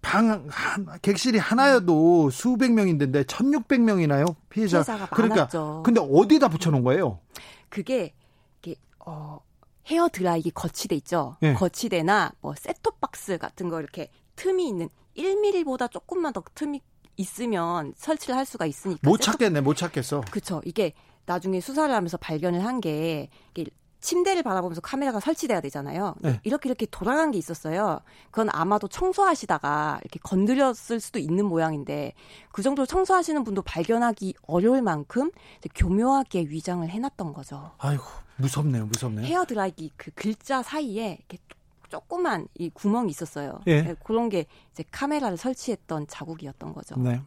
[0.00, 4.34] 방, 한, 객실이 하나여도 수백 명인데, 1600명이나요?
[4.48, 4.78] 피해자.
[4.78, 5.82] 피해자 가 그러니까, 많았죠.
[5.84, 7.18] 근데 어디다 붙여놓은 거예요?
[7.68, 8.14] 그게
[8.62, 9.40] 이게 어
[9.88, 11.36] 헤어 드라이기 거치대 있죠.
[11.42, 11.52] 예.
[11.54, 16.80] 거치대나 뭐 셋톱 박스 같은 거 이렇게 틈이 있는 1mm보다 조금만 더 틈이
[17.16, 20.22] 있으면 설치를 할 수가 있으니까 못 셋톱- 찾겠네, 못 찾겠어.
[20.30, 20.60] 그쵸.
[20.64, 20.94] 이게
[21.26, 23.28] 나중에 수사를 하면서 발견을 한 게
[24.00, 26.14] 침대를 바라보면서 카메라가 설치돼야 되잖아요.
[26.20, 26.40] 네.
[26.44, 28.00] 이렇게 이렇게 돌아간 게 있었어요.
[28.30, 32.14] 그건 아마도 청소하시다가 이렇게 건드렸을 수도 있는 모양인데
[32.52, 35.30] 그 정도로 청소하시는 분도 발견하기 어려울 만큼
[35.74, 37.72] 교묘하게 위장을 해놨던 거죠.
[37.78, 38.04] 아이고,
[38.36, 39.26] 무섭네요, 무섭네요.
[39.26, 41.38] 헤어 드라이기 그 글자 사이에 이렇게
[41.88, 43.60] 조그만 이 구멍이 있었어요.
[43.66, 43.82] 예.
[43.82, 46.96] 네, 그런 게 이제 카메라를 설치했던 자국이었던 거죠.
[46.96, 47.20] 네.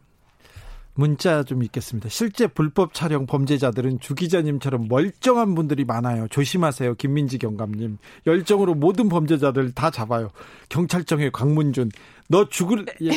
[0.94, 2.08] 문자 좀 있겠습니다.
[2.08, 6.28] 실제 불법 촬영 범죄자들은 주 기자님처럼 멀쩡한 분들이 많아요.
[6.28, 6.94] 조심하세요.
[6.94, 7.98] 김민지 경감님.
[8.26, 10.30] 열정으로 모든 범죄자들 다 잡아요.
[10.68, 11.90] 경찰청의 광문준.
[12.28, 13.10] 너 죽을 예.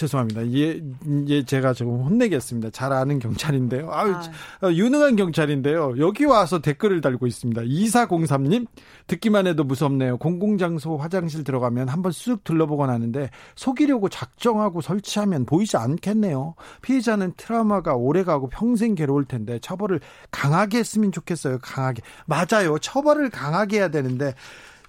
[0.00, 0.50] 죄송합니다.
[0.52, 0.80] 예,
[1.28, 2.70] 예, 제가 조금 혼내겠습니다.
[2.70, 3.90] 잘 아는 경찰인데요.
[3.92, 4.66] 아유, 아.
[4.66, 5.98] 어, 유능한 경찰인데요.
[5.98, 7.60] 여기 와서 댓글을 달고 있습니다.
[7.62, 8.66] 2403님,
[9.08, 10.16] 듣기만 해도 무섭네요.
[10.16, 16.54] 공공장소 화장실 들어가면 한번 쑥 둘러보곤 하는데 속이려고 작정하고 설치하면 보이지 않겠네요.
[16.80, 21.58] 피해자는 트라우마가 오래가고 평생 괴로울 텐데 처벌을 강하게 했으면 좋겠어요.
[21.60, 22.00] 강하게.
[22.24, 22.78] 맞아요.
[22.78, 24.34] 처벌을 강하게 해야 되는데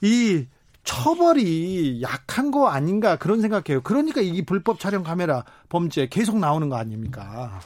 [0.01, 0.45] 이
[0.83, 3.81] 처벌이 약한 거 아닌가 그런 생각해요.
[3.81, 7.59] 그러니까 이 불법 촬영 카메라 범죄 계속 나오는 거 아닙니까?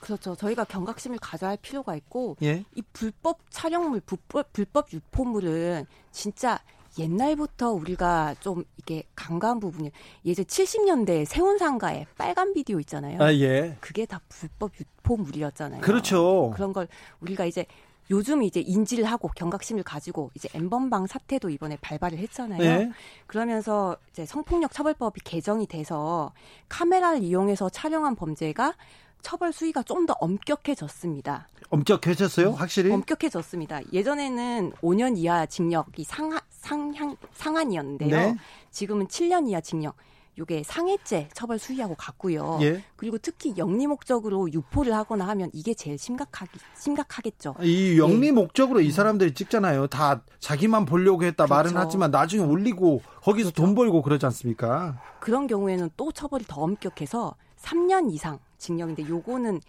[0.00, 0.34] 그렇죠.
[0.34, 2.64] 저희가 경각심을 가져야 할 필요가 있고 예.
[2.74, 6.58] 이 불법 촬영물, 불법, 불법 유포물은 진짜
[6.98, 9.92] 옛날부터 우리가 좀 이게 간과한 부분이
[10.26, 13.22] 예전 70년대 세운상가에 빨간 비디오 있잖아요.
[13.22, 13.76] 아, 예.
[13.80, 15.80] 그게 다 불법 유포물이었잖아요.
[15.80, 16.50] 그렇죠.
[16.54, 16.88] 그런 걸
[17.20, 17.64] 우리가 이제
[18.10, 22.58] 요즘 이제 인지를 하고 경각심을 가지고 이제 엠번방 사태도 이번에 발발을 했잖아요.
[22.60, 22.90] 네.
[23.26, 26.32] 그러면서 이제 성폭력 처벌법이 개정이 돼서
[26.68, 28.74] 카메라를 이용해서 촬영한 범죄가
[29.22, 31.48] 처벌 수위가 좀 더 엄격해졌습니다.
[31.70, 32.52] 엄격해졌어요?
[32.52, 32.90] 확실히?
[32.90, 33.80] 엄격해졌습니다.
[33.92, 38.10] 예전에는 5년 이하 징역이 상하, 상향, 상한이었는데요.
[38.10, 38.36] 네.
[38.72, 39.94] 지금은 7년 이하 징역.
[40.38, 42.58] 요게 상해죄 처벌 수위하고 같고요.
[42.62, 42.82] 예.
[42.96, 47.56] 그리고 특히 영리 목적으로 유포를 하거나 하면 이게 제일 심각하기, 심각하겠죠.
[47.60, 49.88] 이 영리 목적으로 이 사람들이 찍잖아요.
[49.88, 51.86] 다 자기만 보려고 했다 말은 그렇죠.
[51.86, 55.00] 하지만 나중에 올리고 거기서 돈 벌고 그러지 않습니까?
[55.20, 59.60] 그런 경우에는 또 처벌이 더 엄격해서 3년 이상 징역인데 요거는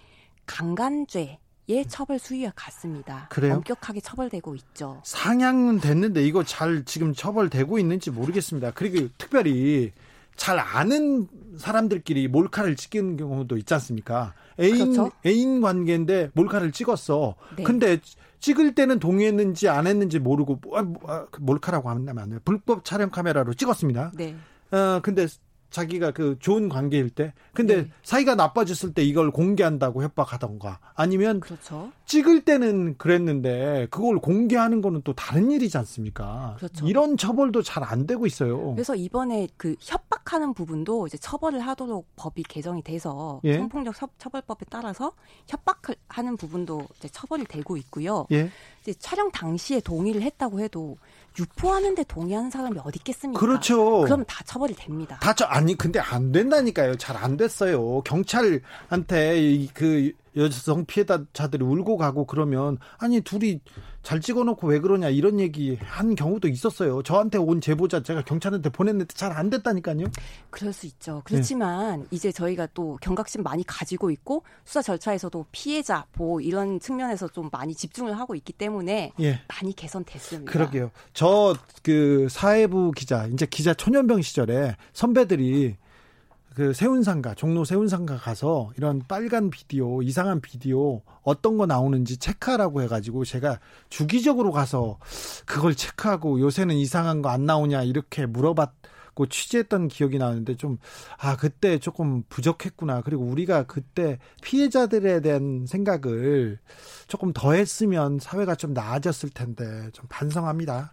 [0.45, 1.37] 강간죄의
[1.89, 3.27] 처벌 수위와 같습니다.
[3.29, 3.55] 그래요?
[3.55, 5.01] 엄격하게 처벌되고 있죠.
[5.03, 8.71] 상향은 됐는데 이거 잘 지금 처벌되고 있는지 모르겠습니다.
[8.71, 9.91] 그리고 특별히
[10.35, 14.33] 잘 아는 사람들끼리 몰카를 찍는 경우도 있지 않습니까?
[14.59, 15.11] 애인 그렇죠.
[15.25, 17.35] 애인 관계인데 몰카를 찍었어.
[17.57, 17.63] 네.
[17.63, 17.99] 근데
[18.39, 22.39] 찍을 때는 동의했는지 안 했는지 모르고 뭐, 아, 뭐, 아, 그 몰카라고 하면 안 돼요.
[22.43, 24.11] 불법 촬영 카메라로 찍었습니다.
[24.15, 24.35] 네.
[24.71, 25.27] 어, 근데
[25.73, 27.89] 자기가 그 좋은 관계일 때, 근데 네.
[28.03, 31.91] 사이가 나빠졌을 때 이걸 공개한다고 협박하던가, 아니면 그렇죠.
[32.05, 36.53] 찍을 때는 그랬는데 그걸 공개하는 거는 또 다른 일이지 않습니까?
[36.57, 36.87] 그렇죠.
[36.87, 38.73] 이런 처벌도 잘 안 되고 있어요.
[38.75, 43.57] 그래서 이번에 그 협박하는 부분도 이제 처벌을 하도록 법이 개정이 돼서 예.
[43.57, 45.11] 성폭력 처- 처벌법에 따라서
[45.47, 48.25] 협박을 하는 부분도 이제 처벌이 되고 있고요.
[48.31, 48.49] 예,
[48.83, 50.97] 이제 촬영 당시에 동의를 했다고 해도
[51.39, 53.39] 유포하는데 동의하는 사람이 어디 있겠습니까?
[53.39, 54.01] 그렇죠.
[54.01, 55.17] 그럼 다 처벌이 됩니다.
[55.21, 56.95] 다쳐 아니 근데 안 된다니까요.
[56.97, 58.01] 잘 안 됐어요.
[58.01, 63.59] 경찰한테 이그 여성 피해자들이 울고 가고 그러면 아니 둘이
[64.03, 67.01] 잘 찍어놓고 왜 그러냐 이런 얘기 한 경우도 있었어요.
[67.03, 70.05] 저한테 온 제보자 제가 경찰한테 보냈는데 잘 안 됐다니까요.
[70.51, 71.21] 그럴 수 있죠.
[71.25, 72.07] 그렇지만 네.
[72.11, 77.73] 이제 저희가 또 경각심 많이 가지고 있고 수사 절차에서도 피해자 보호 이런 측면에서 좀 많이
[77.73, 79.41] 집중을 하고 있기 때문에 예.
[79.47, 80.51] 많이 개선됐습니다.
[80.51, 80.91] 그러게요.
[81.13, 85.75] 저 그 사회부 기자 이제 기자 초년병 시절에 선배들이
[86.55, 93.25] 그 세운상가 종로 세운상가 가서 이런 빨간 비디오 이상한 비디오 어떤 거 나오는지 체크하라고 해가지고
[93.25, 94.99] 제가 주기적으로 가서
[95.45, 98.71] 그걸 체크하고 요새는 이상한 거 안 나오냐 이렇게 물어봤
[99.13, 100.77] 고 취재했던 기억이 나는데 좀
[101.19, 106.59] 아 그때 조금 부족했구나 그리고 우리가 그때 피해자들에 대한 생각을
[107.07, 110.91] 조금 더 했으면 사회가 좀 나아졌을 텐데 좀 반성합니다.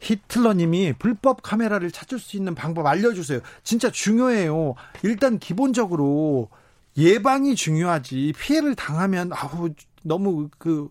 [0.00, 3.40] 히틀러님이 불법 카메라를 찾을 수 있는 방법 알려주세요.
[3.64, 4.74] 진짜 중요해요.
[5.02, 6.50] 일단 기본적으로
[6.96, 9.70] 예방이 중요하지 피해를 당하면 아우
[10.02, 10.88] 너무 그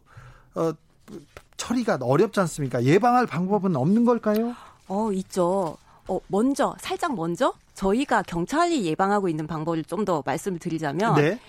[0.55, 0.73] 어,
[1.55, 2.83] 처리가 어렵지 않습니까?
[2.83, 4.55] 예방할 방법은 없는 걸까요?
[4.89, 5.77] 어 있죠.
[6.07, 11.39] 어 먼저 살짝 먼저 저희가 경찰이 예방하고 있는 방법을 좀 더 말씀을 드리자면 네.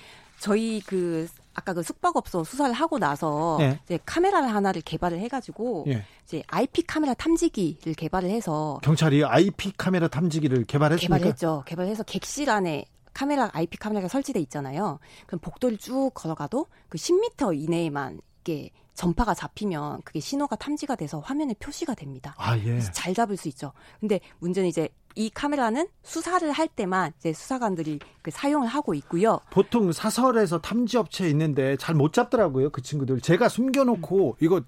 [0.41, 3.79] 저희 그 아까 그 숙박업소 수사를 하고 나서 네.
[3.85, 6.05] 이제 카메라를 하나를 개발을 해가지고 네.
[6.25, 11.17] 이제 IP 카메라 탐지기를 개발을 해서 경찰이 IP 카메라 탐지기를 개발했습니까?
[11.19, 11.63] 개발했죠.
[11.67, 14.99] 개발해서 객실 안에 카메라 IP 카메라가 설치돼 있잖아요.
[15.27, 21.55] 그럼 복도를 쭉 걸어가도 그 10m 이내에만 이게 전파가 잡히면 그게 신호가 탐지가 돼서 화면에
[21.55, 22.35] 표시가 됩니다.
[22.37, 22.81] 아, 예.
[22.81, 23.73] 잘 잡을 수 있죠.
[24.01, 29.41] 근데 문제는 이제 이 카메라는 수사를 할 때만 이제 수사관들이 그 사용을 하고 있고요.
[29.51, 32.71] 보통 사설에서 탐지 업체 있는데 잘 못 잡더라고요.
[32.71, 33.21] 그 친구들.
[33.21, 34.33] 제가 숨겨놓고 음.
[34.41, 34.61] 이거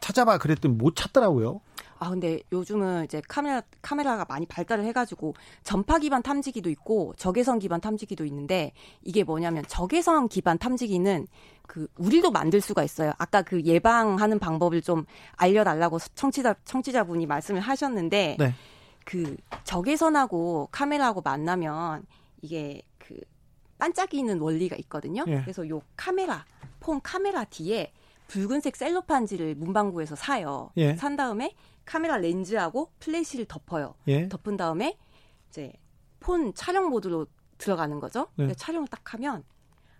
[0.00, 1.60] 찾아봐 그랬더니 못 찾더라고요.
[2.04, 7.80] 아 근데 요즘은 이제 카메라 카메라가 많이 발달을 해가지고 전파 기반 탐지기도 있고 적외선 기반
[7.80, 11.26] 탐지기도 있는데 이게 뭐냐면 적외선 기반 탐지기는
[11.66, 13.14] 그 우리도 만들 수가 있어요.
[13.16, 18.54] 아까 그 예방하는 방법을 좀 알려달라고 청취자 청취자분이 말씀을 하셨는데 네.
[19.06, 22.04] 그 적외선하고 카메라하고 만나면
[22.42, 23.16] 이게 그
[23.78, 25.24] 반짝이는 원리가 있거든요.
[25.26, 25.40] 예.
[25.40, 26.44] 그래서 요 카메라
[26.80, 27.92] 폰 카메라 뒤에
[28.28, 30.70] 붉은색 셀로판지를 문방구에서 사요.
[30.76, 30.94] 예.
[30.96, 33.94] 산 다음에 카메라 렌즈하고 플래시를 덮어요.
[34.08, 34.28] 예.
[34.28, 34.96] 덮은 다음에
[35.48, 35.72] 이제
[36.20, 37.26] 폰 촬영 모드로
[37.58, 38.28] 들어가는 거죠.
[38.36, 38.52] 네.
[38.54, 39.44] 촬영을 딱 하면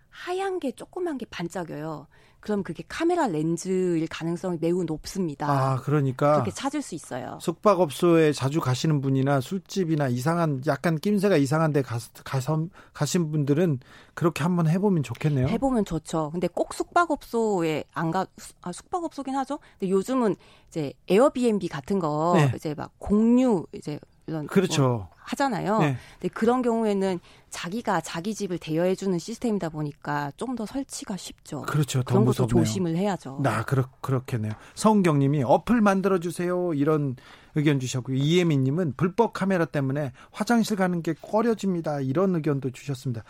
[0.09, 2.07] 하얀 게 조그만 게 반짝여요.
[2.45, 5.49] 그럼 그게 카메라 렌즈일 가능성이 매우 높습니다.
[5.49, 7.39] 아, 그러니까 그렇게 찾을 수 있어요.
[7.41, 13.79] 숙박업소에 자주 가시는 분이나 술집이나 이상한 약간 낌새가 이상한 데 가서 가서 가신 분들은
[14.13, 15.47] 그렇게 한번 해 보면 좋겠네요.
[15.47, 16.29] 해 보면 좋죠.
[16.33, 18.27] 근데 꼭 숙박업소에 안 가,
[18.61, 19.57] 아, 숙박업소긴 하죠.
[19.79, 20.35] 근데 요즘은
[20.67, 22.51] 이제 에어비앤비 같은 거 네.
[22.55, 24.81] 이제 막 공유 이제 이런 그렇죠.
[24.81, 25.79] 뭐 하잖아요.
[25.79, 25.97] 네.
[26.19, 31.63] 근데 그런 경우에는 자기가 자기 집을 대여해 주는 시스템이다 보니까 좀 더 설치가 쉽죠.
[31.63, 32.01] 그렇죠.
[32.03, 33.39] 그런 것도 조심을 해야죠.
[33.43, 34.53] 나 그렇 그렇겠네요.
[34.73, 37.17] 성경 님이 어플 만들어 주세요 이런
[37.55, 38.15] 의견 주셨고요.
[38.15, 42.01] 이예민 님은 불법 카메라 때문에 화장실 가는 게 꺼려집니다.
[42.01, 43.23] 이런 의견도 주셨습니다.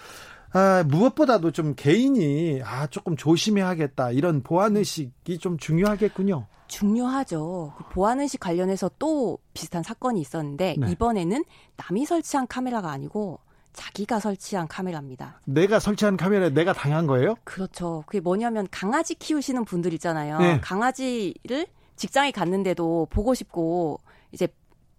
[0.56, 6.48] 아, 무엇보다도 좀 개인이 아 조금 조심해야겠다 이런 보안 의식이 좀 중요하겠군요.
[6.68, 7.74] 중요하죠.
[7.78, 10.91] 그 보안 의식 관련해서 또 비슷한 사건이 있었는데 네.
[10.91, 11.44] 이번에는
[11.76, 13.39] 남이 설치한 카메라가 아니고
[13.74, 15.41] 자기가 설치한 카메라입니다.
[15.44, 17.36] 내가 설치한 카메라에 내가 당한 거예요?
[17.44, 18.06] 그렇죠.
[18.08, 20.39] 그게 뭐냐면 강아지 키우시는 분들 있잖아요.
[20.39, 20.62] 네.
[20.62, 24.00] 강아지를 직장에 갔는데도 보고 싶고
[24.32, 24.48] 이제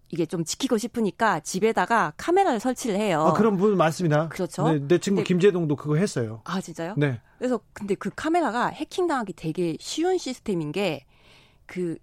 [0.08, 3.22] 이게 좀 지키고 싶으니까 집에다가 카메라를 설치를 해요.
[3.22, 4.28] 아, 그런 분 많습니다.
[4.28, 4.70] 그렇죠.
[4.72, 6.42] 네, 내 친구 근데, 김재동도 그거 했어요.
[6.44, 6.94] 아, 진짜요?
[6.96, 7.20] 네.
[7.38, 11.04] 그래서 근데 그 카메라가 해킹당하기 되게 쉬운 시스템인 게
[11.66, 11.98] 그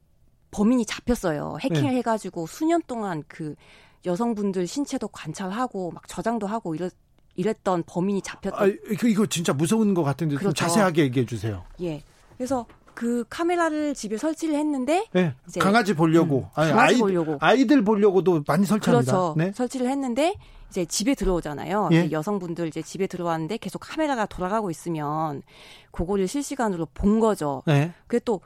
[0.51, 1.57] 범인이 잡혔어요.
[1.61, 1.97] 해킹을 네.
[1.97, 3.55] 해가지고 수년 동안 그
[4.05, 6.93] 여성분들 신체도 관찰하고 막 저장도 하고 이랬,
[7.35, 8.59] 이랬던 범인이 잡혔던.
[8.61, 8.71] 아,
[9.05, 10.53] 이거 진짜 무서운 것 같은데 그렇죠.
[10.53, 11.63] 좀 자세하게 얘기해 주세요.
[11.81, 12.03] 예.
[12.37, 18.43] 그래서 그 카메라를 집에 설치를 했는데 네, 강아지 보려고 음, 강아지 아이, 보려고 아이들 보려고도
[18.47, 19.11] 많이 설치합니다.
[19.11, 19.33] 그렇죠.
[19.37, 19.51] 네?
[19.53, 20.35] 설치를 했는데
[20.69, 21.89] 이제 집에 들어오잖아요.
[21.91, 22.09] 예?
[22.11, 25.41] 여성분들 이제 집에 들어왔는데 계속 카메라가 돌아가고 있으면
[25.91, 27.61] 그거를 실시간으로 본 거죠.
[27.67, 27.93] 네.
[28.07, 28.41] 그게 또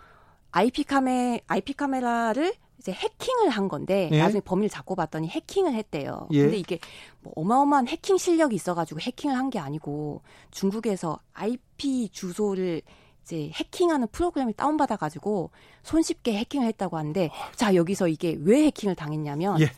[0.51, 4.19] IP 카메 IP 카메라를 이제 해킹을 한 건데 예?
[4.19, 6.27] 나중에 범인을 잡고 봤더니 해킹을 했대요.
[6.31, 6.43] 예?
[6.43, 6.79] 근데 이게
[7.21, 12.81] 뭐 어마어마한 해킹 실력이 있어가지고 해킹을 한 게 아니고 중국에서 IP 주소를
[13.28, 15.52] 이제 해킹하는 프로그램을 다운받아가지고
[15.84, 19.70] 손쉽게 해킹을 했다고 하는데 자 여기서 이게 왜 해킹을 당했냐면 예.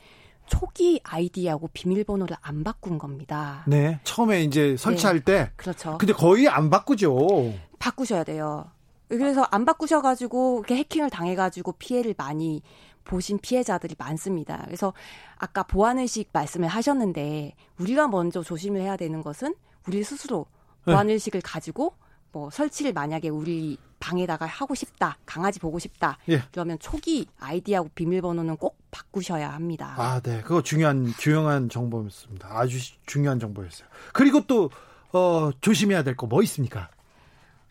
[0.46, 3.64] 초기 아이디하고 비밀번호를 안 바꾼 겁니다.
[3.68, 4.00] 네.
[4.04, 5.26] 처음에 이제 설치할 네.
[5.26, 5.52] 때.
[5.56, 5.98] 그렇죠.
[5.98, 7.54] 근데 거의 안 바꾸죠.
[7.80, 8.70] 바꾸셔야 돼요.
[9.08, 12.62] 그래서 안 바꾸셔가지고 이렇게 해킹을 당해가지고 피해를 많이
[13.04, 14.62] 보신 피해자들이 많습니다.
[14.66, 14.94] 그래서
[15.38, 19.56] 아까 보안의식 말씀을 하셨는데 우리가 먼저 조심을 해야 되는 것은
[19.88, 20.46] 우리 스스로
[20.86, 20.94] 네.
[20.94, 21.94] 보안의식을 가지고
[22.32, 26.18] 뭐 설치를 만약에 우리 방에다가 하고 싶다, 강아지 보고 싶다.
[26.30, 26.42] 예.
[26.52, 29.94] 그러면 초기 아이디하고 비밀번호는 꼭 바꾸셔야 합니다.
[29.98, 30.42] 아, 네.
[30.42, 32.48] 그거 중요한, 중요한 정보였습니다.
[32.50, 33.88] 아주 중요한 정보였어요.
[34.14, 34.70] 그리고 또,
[35.12, 36.90] 어, 조심해야 될 거 뭐 있습니까?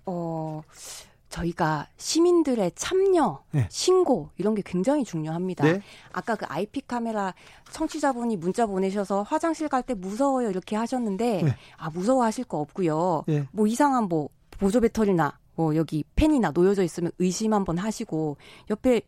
[0.05, 0.63] 어,
[1.31, 3.67] 저희가 시민들의 참여, 네.
[3.71, 5.65] 신고 이런 게 굉장히 중요합니다.
[5.65, 5.83] 네.
[6.13, 7.35] 아까 그 IP 카메라
[7.71, 11.57] 청취자분이 문자 보내셔서 화장실 갈 때 무서워요 이렇게 하셨는데 네.
[11.77, 13.25] 아 무서워하실 거 없고요.
[13.27, 13.47] 네.
[13.53, 18.37] 뭐 이상한 뭐 보조 배터리나 뭐 여기 펜이나 놓여져 있으면 의심 한번 하시고
[18.71, 19.03] 옆에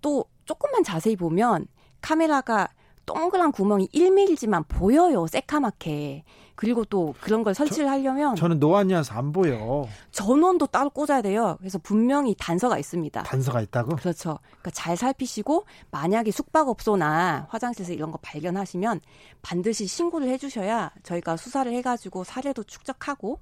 [0.00, 1.66] 또 조금만 자세히 보면
[2.00, 2.68] 카메라가
[3.06, 6.24] 동그란 구멍이 1mm지만 보여요 새카맣게
[6.56, 9.86] 그리고 또 그런 걸 설치를 하려면 저 는 노안이어서 안 보여.
[10.10, 11.56] 전원도 따로 꽂아야 돼요.
[11.58, 13.22] 그래서 분명히 단서가 있습니다.
[13.24, 13.96] 단서가 있다고?
[13.96, 14.38] 그렇죠.
[14.44, 19.00] 그러니까 잘 살피시고 만약에 숙박업소나 화장실에서 이런 거 발견하시면
[19.42, 23.38] 반드시 신고를 해주셔야 저희가 수사를 해가지고 사례도 축적하고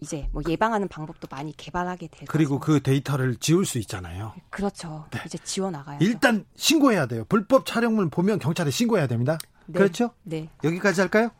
[0.00, 2.60] 이제 뭐 예방하는 방법도 많이 개발하게 될 그리고.
[2.60, 4.34] 그 데이터를 지울 수 있잖아요.
[4.50, 5.06] 그렇죠.
[5.24, 6.04] 이제 지워 나가야죠.
[6.04, 7.24] 일단 신고해야 돼요.
[7.28, 9.38] 불법 촬영물 보면 경찰에 신고해야 됩니다.
[9.66, 9.78] 네.
[9.78, 10.10] 그렇죠?
[10.22, 11.30] 네, 여기까지 할까요?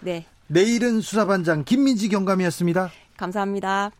[0.00, 0.26] 네.
[0.48, 2.90] 내일은 수사반장 김민지 경감이었습니다.
[3.16, 3.90] 감사합니다.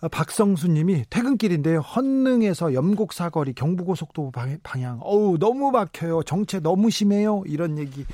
[0.00, 1.80] 아, 박성수님이 퇴근길인데요.
[1.80, 4.98] 헌능에서 염곡 사거리 경부고속도로 방- 방향.
[5.02, 6.22] 어우 너무 막혀요.
[6.24, 7.42] 정체 너무 심해요.
[7.46, 8.04] 이런 얘기,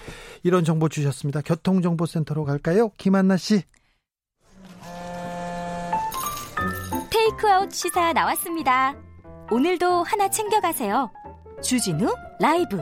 [0.42, 1.40] 이런 정보 주셨습니다.
[1.42, 2.90] 교통정보센터로 갈까요?
[2.96, 3.62] 김한나 씨.
[7.30, 8.94] 테이크아웃 시사 나왔습니다.
[9.50, 11.12] 오늘도 하나 챙겨가세요.
[11.62, 12.80] 주진우 라이브.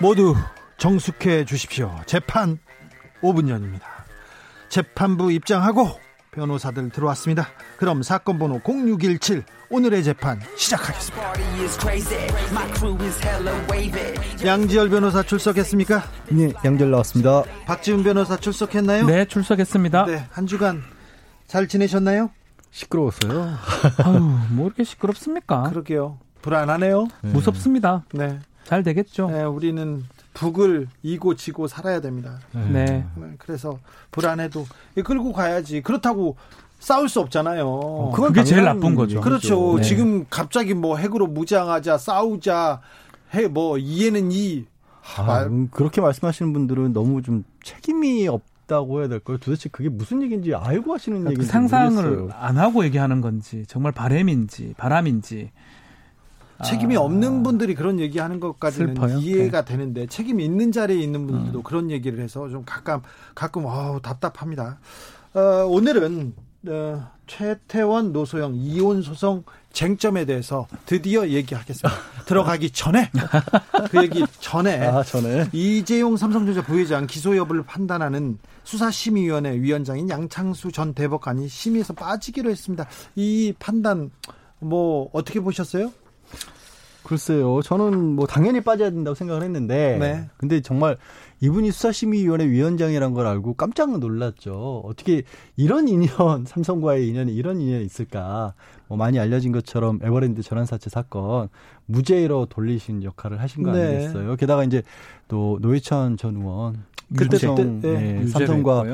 [0.00, 0.34] 모두
[0.78, 1.94] 정숙해 주십시오.
[2.06, 2.58] 재판
[3.22, 3.86] 5분 전입니다.
[4.68, 5.88] 재판부 입장하고
[6.38, 7.48] 변호사들 들어왔습니다.
[7.76, 11.32] 그럼 사건 번호 0617 오늘의 재판 시작하겠습니다.
[14.44, 16.02] 양지열 변호사 출석했습니까?
[16.30, 17.42] 네, 양절 나왔습니다.
[17.66, 19.06] 박지훈 변호사 출석했나요?
[19.06, 20.06] 네, 출석했습니다.
[20.06, 20.82] 네, 한 주간
[21.46, 22.30] 잘 지내셨나요?
[22.70, 23.56] 시끄러웠어요.
[24.04, 24.20] 아유,
[24.50, 25.64] 뭐 이렇게 시끄럽습니까?
[25.64, 26.18] 그러게요.
[26.42, 27.08] 불안하네요.
[27.22, 28.04] 무섭습니다.
[28.12, 28.38] 네.
[28.64, 29.28] 잘 되겠죠.
[29.30, 30.04] 네, 우리는
[30.42, 32.38] 북을 이고 지고 살아야 됩니다.
[32.52, 32.84] 네.
[33.16, 33.78] 네, 그래서
[34.12, 34.66] 불안해도
[35.04, 35.82] 끌고 가야지.
[35.82, 36.36] 그렇다고
[36.78, 38.12] 싸울 수 없잖아요.
[38.14, 39.20] 그건 그게 제일 나쁜 거죠.
[39.20, 39.76] 그렇죠.
[39.78, 39.82] 네.
[39.82, 42.80] 지금 갑자기 뭐 핵으로 무장하자, 싸우자,
[43.34, 44.64] 해 뭐 이에는 이.
[45.16, 49.38] 아, 말- 음, 그렇게 말씀하시는 분들은 너무 좀 책임이 없 다고 해야 될까요?
[49.38, 52.38] 도대체 그게 무슨 얘기인지 알고 하시는 그 얘기인지 상상을 모르겠어요.
[52.38, 55.50] 안 하고 얘기하는 건지 정말 바램인지 바람인지
[56.64, 59.18] 책임이 아, 없는 분들이 그런 얘기하는 것까지는 슬퍼요.
[59.18, 63.00] 이해가 되는데 책임이 있는 자리에 있는 분들도 그런 얘기를 해서 좀 가끔
[63.34, 64.78] 가끔 아우 답답합니다.
[65.34, 66.34] 어, 오늘은
[66.66, 71.88] 어, 최태원 노소영 이혼 소송 쟁점에 대해서 드디어 얘기하겠습니다.
[72.26, 73.10] 들어가기 전에
[73.90, 80.94] 그 얘기 전에 아, 전에 이재용 삼성전자 부회장 기소 여부를 판단하는 수사심의위원회 위원장인 양창수 전
[80.94, 82.86] 대법관이 심의에서 빠지기로 했습니다.
[83.14, 84.10] 이 판단
[84.58, 85.92] 뭐 어떻게 보셨어요?
[87.08, 87.62] 글쎄요.
[87.62, 90.28] 저는 뭐 당연히 빠져야 된다고 생각을 했는데 네.
[90.36, 90.98] 근데 정말
[91.40, 94.82] 이분이 수사심의위원회 위원장이란 걸 알고 깜짝 놀랐죠.
[94.84, 95.22] 어떻게
[95.56, 96.08] 이런 인연
[96.44, 98.52] 삼성과의 인연이 이런 인연이 있을까?
[98.88, 101.48] 뭐 많이 알려진 것처럼 에버랜드 전환사채 사건
[101.86, 103.86] 무죄로 돌리신 역할을 하신 거 네.
[103.86, 104.36] 아니겠어요?
[104.36, 104.82] 게다가 이제
[105.28, 106.84] 또 노회찬 전 의원
[107.16, 108.84] 그때 그때, 네, 예, 유죄를 삼성과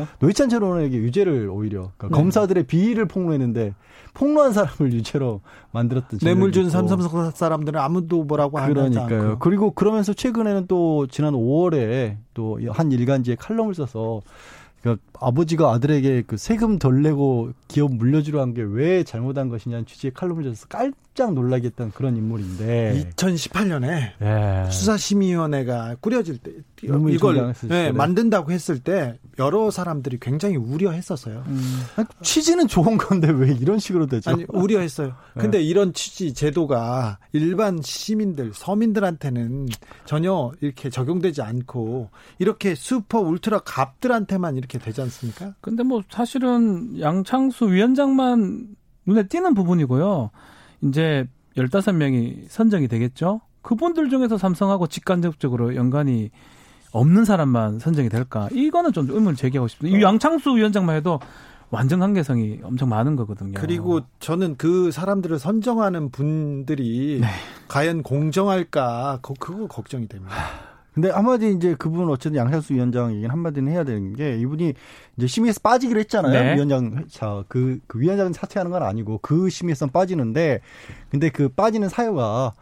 [0.49, 2.15] 전 의원에게 유죄를 오히려 그러니까 네.
[2.23, 3.75] 검사들의 비위를 폭로했는데
[4.15, 5.41] 폭로한 사람을 유죄로
[5.73, 7.03] 만들었던 뇌물 준 전력이 있고.
[7.03, 9.39] 삼성 사람들은 아무도 뭐라고 하지 그러니까요.
[9.41, 14.21] 그리고 그러면서 최근에는 또 지난 5월에 또 한 일간지에 칼럼을 써서
[14.83, 20.13] 그 아버지가 아들에게 그 세금 덜 내고 기업 물려주려 한 게 왜 잘못한 것이냐는 취지의
[20.13, 20.67] 칼럼을 써서
[21.15, 23.11] 깜짝 놀라게 했던 그런 인물인데.
[23.17, 24.71] 2018년에 예.
[24.71, 26.51] 수사심의위원회가 꾸려질 때
[26.83, 27.93] 이걸 네, 때.
[27.93, 31.45] 만든다고 했을 때 여러 사람들이 굉장히 우려했었어요.
[31.47, 31.63] 음,
[31.97, 34.31] 아니, 취지는 좋은 건데 왜 이런 식으로 되죠?
[34.31, 35.15] 아니 우려했어요.
[35.39, 39.69] 근데 이런 취지 제도가 일반 시민들 서민들한테는
[40.05, 45.55] 전혀 이렇게 적용되지 않고 이렇게 슈퍼 울트라 갑들한테만 이렇게 되지 않습니까?
[45.61, 50.31] 근데 뭐 사실은 양창수 위원장만 눈에 띄는 부분이고요.
[50.85, 53.41] 이제 15명이 선정이 되겠죠.
[53.63, 56.31] 그분들 중에서 삼성하고 직간접적으로 연관이
[56.93, 58.49] 없는 사람만 선정이 될까?
[58.53, 59.99] 이거는 좀 의문을 제기하고 싶습니다.
[59.99, 61.19] 이 양창수 위원장만 해도
[61.71, 63.55] 완전 관계성이 엄청 많은 거거든요.
[63.61, 67.27] 그리고 저는 그 사람들을 선정하는 분들이 네.
[67.69, 70.35] 과연 공정할까 그- 그거 걱정이 됩니다.
[70.95, 74.75] 근데 한마디 이제 그분 어쨌든 양상수 위원장 얘기는 한마디는 해야 되는 게 이분이
[75.17, 76.33] 이제 심의에서 빠지기로 했잖아요.
[76.33, 76.55] 네.
[76.55, 80.61] 위원장 자, 그, 그 위원장 사퇴하는 건 아니고 그 심의에서 빠지는데
[81.11, 82.53] 근데 그 빠지는 사유가 아,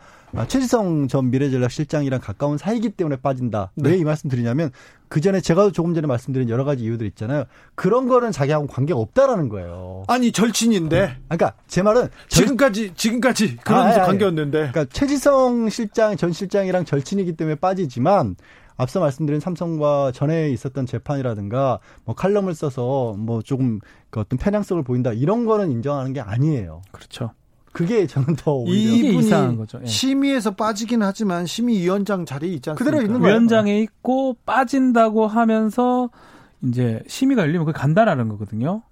[0.49, 3.71] 최지성 전 미래전략실장이랑 가까운 사이기 때문에 빠진다.
[3.75, 3.91] 네.
[3.91, 4.71] 왜이 말씀 드리냐면
[5.09, 7.45] 그 전에 제가 조금 전에 말씀드린 여러 가지 이유들 있잖아요.
[7.75, 10.05] 그런 거는 자기하고 관계가 없다라는 거예요.
[10.09, 14.07] 아니 절친인데 그러니까 제 말은 절- 지금까지 지금까지 그런 아, 아니, 아니.
[14.07, 18.37] 관계였는데 그러니까 최지성 실장 전 실장이랑 절친이기 때문에 빠지지만
[18.77, 25.13] 앞서 말씀드린 삼성과 전에 있었던 재판이라든가 뭐 칼럼을 써서 뭐 조금 그 어떤 편향성을 보인다
[25.13, 26.81] 이런 거는 인정하는 게 아니에요.
[26.91, 27.33] 그렇죠.
[27.73, 29.81] 그게 저는 더 오히려 이상한 거죠.
[29.83, 29.87] 예.
[29.87, 32.85] 심의에서 빠지긴 하지만 심의위원장 자리에 있지 않습니까?
[32.85, 33.35] 그대로 있는 거예요.
[33.35, 36.11] 위원장에 있고 빠진다고 하면서
[36.63, 38.83] 이제 심의가 열리면 그게 간다라는 거거든요.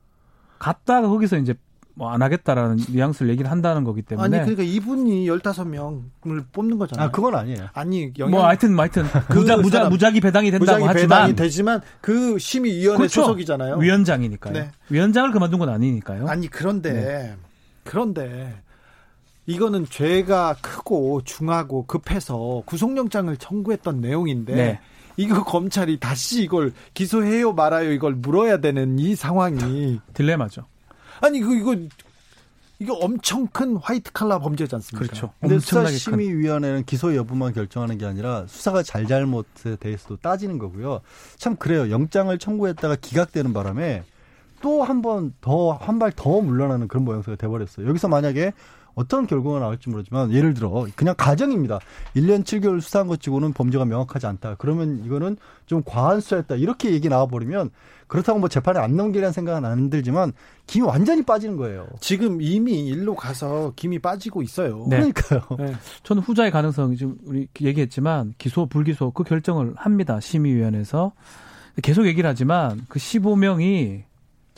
[0.59, 1.55] 갔다가 거기서 이제
[1.95, 7.09] 뭐 안 하겠다라는 뉘앙스를 얘기를 한다는 거기 때문에 아니 그러니까 이분이 15명을 뽑는 거잖아요.
[7.09, 7.69] 아 그건 아니에요.
[7.75, 9.05] 아니 영향 뭐 하여튼 뭐 하여튼
[9.35, 13.23] 무자 무자 사람, 무작위 배당이 된다고 무작위 하지만 배당이 되지만 그 심의 위원회 그렇죠.
[13.23, 13.77] 소속이잖아요.
[13.77, 14.55] 위원장이니까요.
[14.55, 14.71] 네.
[14.89, 16.27] 위원장을 그만둔 건 아니니까요.
[16.27, 17.37] 아니 그런데 네.
[17.85, 18.63] 그런데
[19.51, 24.81] 이거는 죄가 크고 중하고 급해서 구속영장을 청구했던 내용인데 네.
[25.17, 30.67] 이거 검찰이 다시 이걸 기소해요 말아요 이걸 물어야 되는 이 상황이 딜레마죠.
[31.21, 31.77] 아니 이거 이거
[32.79, 35.07] 이거 엄청 큰 화이트 칼라 범죄지 않습니까?
[35.07, 35.33] 그렇죠.
[35.41, 35.59] 근데.
[35.59, 41.01] 수사심의위원회는 기소 여부만 결정하는 게 아니라 수사가 잘잘못에 대해서도 따지는 거고요.
[41.37, 41.91] 참 그래요.
[41.91, 44.05] 영장을 청구했다가 기각되는 바람에
[44.61, 47.89] 또 한 번 더 한 발 더 물러나는 그런 모양새가 돼버렸어요.
[47.89, 48.53] 여기서 만약에
[48.95, 51.79] 어떤 결과가 나올지 모르지만 예를 들어 그냥 가정입니다.
[52.17, 54.57] 1년 7개월 수사한 것 치고는 범죄가 명확하지 않다.
[54.59, 55.37] 그러면 이거는
[55.67, 56.57] 좀 과한 수사였다.
[56.57, 57.71] 이렇게 얘기 나와버리면
[58.09, 60.33] 그렇다고 뭐 재판에 안 넘기라는 생각은 안 들지만
[60.67, 61.87] 김이 완전히 빠지는 거예요.
[62.01, 64.85] 지금 이미 일로 가서 김이 빠지고 있어요.
[64.89, 64.97] 네.
[64.97, 65.43] 그러니까요.
[65.59, 65.75] 네.
[66.03, 71.13] 저는 후자의 가능성이 좀 우리 얘기했지만 기소 불기소 그 결정을 합니다 심의위원회에서
[71.83, 74.03] 계속 얘기를 하지만 그 15명이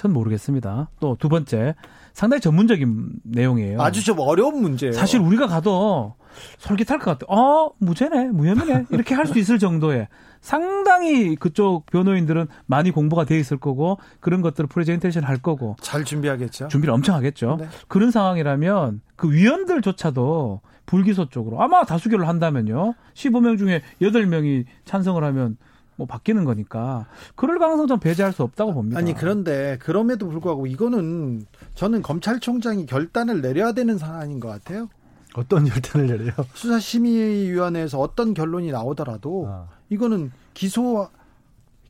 [0.03, 0.91] 전 모르겠습니다.
[0.99, 1.77] 또 두 번째
[2.13, 3.81] 상당히 전문적인 내용이에요.
[3.81, 4.93] 아주 좀 어려운 문제예요.
[4.95, 6.15] 사실 우리가 가도
[6.59, 7.27] 솔깃할 것 같아.
[7.33, 10.09] 어 무죄네 무혐의네 이렇게 할 수 있을 정도의
[10.41, 16.67] 상당히 그쪽 변호인들은 많이 공부가 돼 있을 거고 그런 것들을 프레젠테이션 할 거고 잘 준비하겠죠.
[16.67, 17.59] 준비를 엄청 하겠죠.
[17.61, 17.69] 네.
[17.87, 22.95] 그런 상황이라면 그 위원들조차도 불기소 쪽으로 아마 다수결을 한다면요.
[23.15, 25.57] 15명 중에 8명이 찬성을 하면
[25.97, 28.99] 뭐 바뀌는 거니까 그럴 가능성 좀 배제할 수 없다고 봅니다.
[28.99, 34.89] 아니 그런데 그럼에도 불구하고 이거는 저는 검찰총장이 결단을 내려야 되는 사안인 것 같아요.
[35.35, 36.33] 어떤 결단을 내려요?
[36.55, 39.69] 수사심의위원회에서 어떤 결론이 나오더라도 아.
[39.89, 41.09] 이거는 기소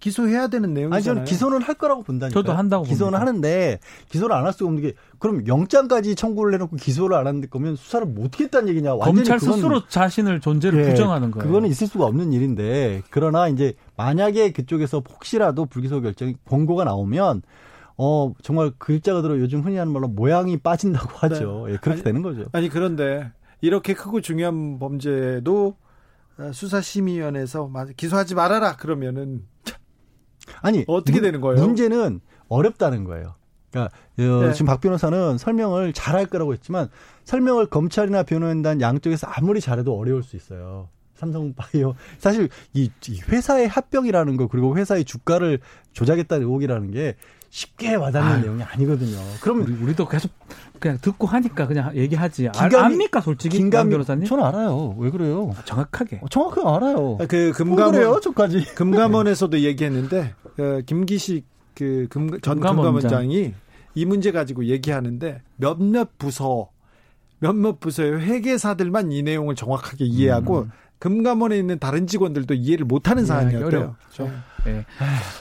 [0.02, 0.94] 기소해야 되는 내용이잖아요.
[0.96, 2.34] 아니 저는 기소는 할 거라고 본다니까.
[2.38, 3.20] 저도 한다고 기소는 봅니다.
[3.20, 3.78] 하는데
[4.10, 8.06] 기소를 안 할 수가 없는 게 그럼 영장까지 청구를 해놓고 기소를 안 하는 거면 수사를
[8.06, 8.94] 못 하겠다는 얘기냐?
[8.96, 11.46] 완전히 검찰 그건- 스스로 자신을 존재를 예, 부정하는 거예요.
[11.46, 17.42] 그거는 있을 수가 없는 일인데 그러나 이제 만약에 그쪽에서 혹시라도 불기소 결정이 권고가 나오면
[17.96, 21.66] 어 정말 글자가 들어 요즘 흔히 하는 말로 모양이 빠진다고 하죠.
[21.68, 21.92] 예, 그렇게 네.
[21.92, 22.44] 아니, 되는 거죠.
[22.52, 23.30] 아니 그런데
[23.60, 25.76] 이렇게 크고 중요한 범죄도
[26.38, 29.42] 어, 수사심의위원회에서 마- 기소하지 말아라 그러면은
[30.62, 31.60] 아니 어떻게 문- 되는 거예요?
[31.64, 33.34] 문제는 어렵다는 거예요.
[33.70, 34.52] 그러니까 어, 네.
[34.52, 36.88] 지금 박 변호사는 설명을 잘할 거라고 했지만
[37.24, 40.88] 설명을 검찰이나 변호인단 양쪽에서 아무리 잘해도 어려울 수 있어요.
[41.14, 45.60] 삼성바이오 사실 이, 이 회사의 합병이라는 거 그리고 회사의 주가를
[45.92, 47.16] 조작했다는 의혹이라는 게
[47.56, 48.40] 쉽게 와닿는 아유.
[48.40, 49.18] 내용이 아니거든요.
[49.42, 50.30] 그러면 우리, 우리 도 계속
[50.80, 52.48] 그냥 듣고 하니까 그냥 얘기하지.
[52.56, 54.24] 알, 긴감이- 압니까 솔직히 김 긴감이 변호사님?
[54.26, 54.94] 저는 알아요.
[54.98, 55.54] 왜 그래요?
[55.66, 56.20] 정확하게.
[56.22, 57.18] 어, 정확하게 알아요.
[57.28, 58.64] 그왜 금감원 그래요, 저까지?
[58.74, 61.44] 금감원에서도 얘기했는데 어, 김기식
[61.74, 63.10] 그 금, 전 금감원장.
[63.10, 63.52] 금감원장이
[63.96, 66.70] 이 문제 가지고 얘기하는데 몇몇 부서
[67.38, 70.68] 몇몇 부서의 회계사들만 이 내용을 정확하게 이해하고
[71.02, 73.80] 금감원에 있는 다른 직원들도 이해를 못하는 이해하기 사안이었대요.
[73.80, 74.30] 어렵죠.
[74.68, 74.86] 예.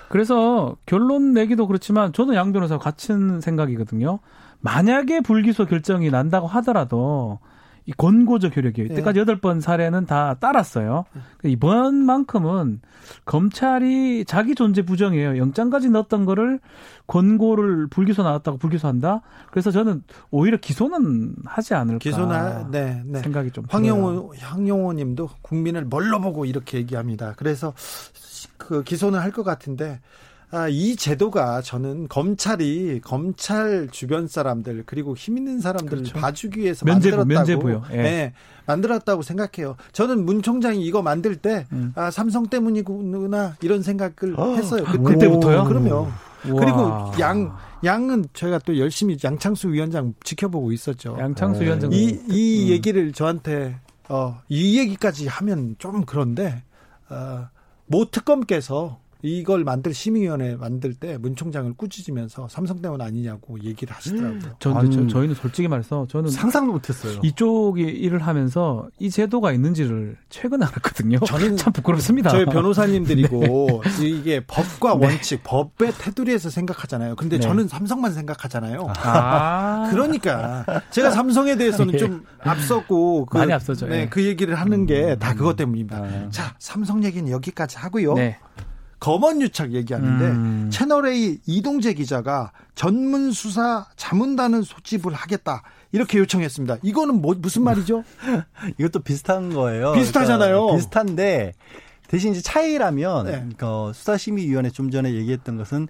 [0.10, 4.18] 그래서 결론 내기도 그렇지만 저는 양 변호사 같은 생각이거든요.
[4.62, 7.38] 만약에 불기소 결정이 난다고 하더라도
[7.86, 8.86] 이 권고적 효력이 예.
[8.86, 11.06] 이때까지 여덟 번 사례는 다 따랐어요.
[11.44, 12.82] 이번만큼은
[13.26, 15.38] 검찰이 자기 존재 부정이에요.
[15.38, 16.60] 영장까지 넣었던 거를
[17.08, 19.22] 권고를 불기소 나왔다고 불기소한다.
[19.50, 22.00] 그래서 저는 오히려 기소는 하지 않을까.
[22.00, 23.20] 기소나 네, 네.
[23.20, 23.66] 생각이 좀.
[23.70, 27.34] 황영호 황영호님도 국민을 뭘로 보고 이렇게 얘기합니다.
[27.36, 27.74] 그래서
[28.58, 30.00] 그 기소는 할 것 같은데
[30.52, 36.20] 아, 이 제도가 저는 검찰이 검찰 주변 사람들 그리고 힘 있는 사람들 을 그렇죠.
[36.20, 37.84] 봐주기 위해서 면죄부, 만들었다고 면죄부요.
[37.92, 38.02] 예.
[38.02, 38.34] 네,
[38.66, 39.78] 만들었다고 생각해요.
[39.94, 41.94] 저는 문 총장이 이거 만들 때 음.
[41.96, 44.84] 아, 삼성 때문이구나 이런 생각을 아, 했어요.
[44.86, 45.04] 아, 그때.
[45.04, 45.64] 그때부터요?
[45.64, 46.12] 그럼요.
[46.48, 46.60] 우와.
[46.60, 51.18] 그리고 양 양은 저희가 또 열심히 양창수 위원장 지켜보고 있었죠.
[51.20, 52.70] 양창수 위원장 이, 이 음.
[52.70, 56.64] 얘기를 저한테, 어, 이 얘기까지 하면 좀 그런데,
[57.10, 57.48] 어,
[57.88, 64.40] 모 특검께서 이걸 만들 심의위원회 만들 때 문 총장을 꾸짖으면서 삼성 때문 아니냐고 얘기를 하시더라고요.
[64.60, 64.74] 저,
[65.08, 67.20] 저희는 솔직히 말해서 저는 상상도 못했어요.
[67.24, 71.20] 이쪽이 일을 하면서 이 제도가 있는지를 최근에 알았거든요.
[71.20, 72.30] 저는 참 부끄럽습니다.
[72.30, 75.06] 저희 변호사님들이고 이게 법과 네.
[75.06, 77.16] 원칙, 법의 테두리에서 생각하잖아요.
[77.16, 77.42] 근데 네.
[77.42, 78.92] 저는 삼성만 생각하잖아요.
[79.04, 79.88] 아.
[79.92, 81.98] 그러니까 제가 삼성에 대해서는 예.
[81.98, 84.10] 좀 앞섰고 그, 많이 앞서죠, 네, 예.
[84.10, 85.98] 그 얘기를 하는 게 다 그것 때문입니다.
[85.98, 86.30] 아.
[86.30, 88.14] 자, 삼성 얘기는 여기까지 하고요.
[88.16, 88.38] 네.
[89.02, 90.70] 검언 유착 얘기하는데 음.
[90.72, 96.78] 채널 A 이동재 기자가 전문 수사 자문단을 소집을 하겠다 이렇게 요청했습니다.
[96.84, 98.04] 이거는 뭐 무슨 말이죠?
[98.78, 99.94] 이것도 비슷한 거예요.
[99.94, 100.54] 비슷하잖아요.
[100.54, 101.54] 그러니까 비슷한데
[102.08, 103.50] 대신 이제 차이라면 네.
[103.58, 105.88] 그 수사심의위원회 좀 전에 얘기했던 것은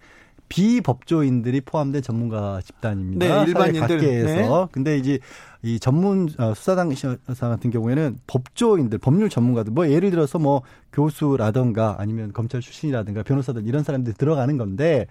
[0.52, 3.26] 비법조인들이 포함된 전문가 집단입니다.
[3.26, 3.98] 네, 일반인들.
[3.98, 4.68] 밖에서.
[4.74, 5.20] 근데 이제
[5.62, 11.96] 이 전문 어, 수사당 사 같은 경우에는 법조인들, 법률 전문가들, 뭐 예를 들어서 뭐 교수라든가
[12.00, 15.08] 아니면 검찰 출신이라든가 변호사들 이런 사람들이 들어가는 건데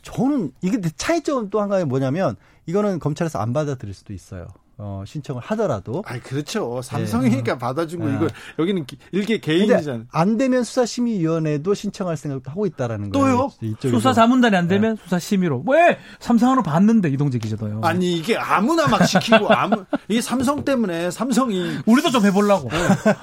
[0.00, 4.46] 저는 이게 차이점은 또한 가지 뭐냐면 이거는 검찰에서 안 받아들일 수도 있어요.
[4.84, 6.02] 어, 신청을 하더라도.
[6.06, 6.80] 아, 그렇죠.
[6.82, 8.16] 삼성이니까 받아준 거 네.
[8.16, 8.26] 이거
[8.58, 10.06] 여기는 기- 일개 개인이잖아요.
[10.10, 13.36] 안 되면 수사심의위원회도 신청할 생각도 하고 있다라는 거예요.
[13.36, 13.50] 또요?
[13.62, 13.96] 이쪽에서.
[13.96, 15.62] 수사 자문단이 안 되면 수사 심의로.
[15.68, 17.80] 왜 삼성으로 봤는데 이동재 기자도요.
[17.84, 22.68] 아니 이게 아무나 막 시키고 아무 이게 삼성 때문에 삼성이 우리도 좀 해보려고.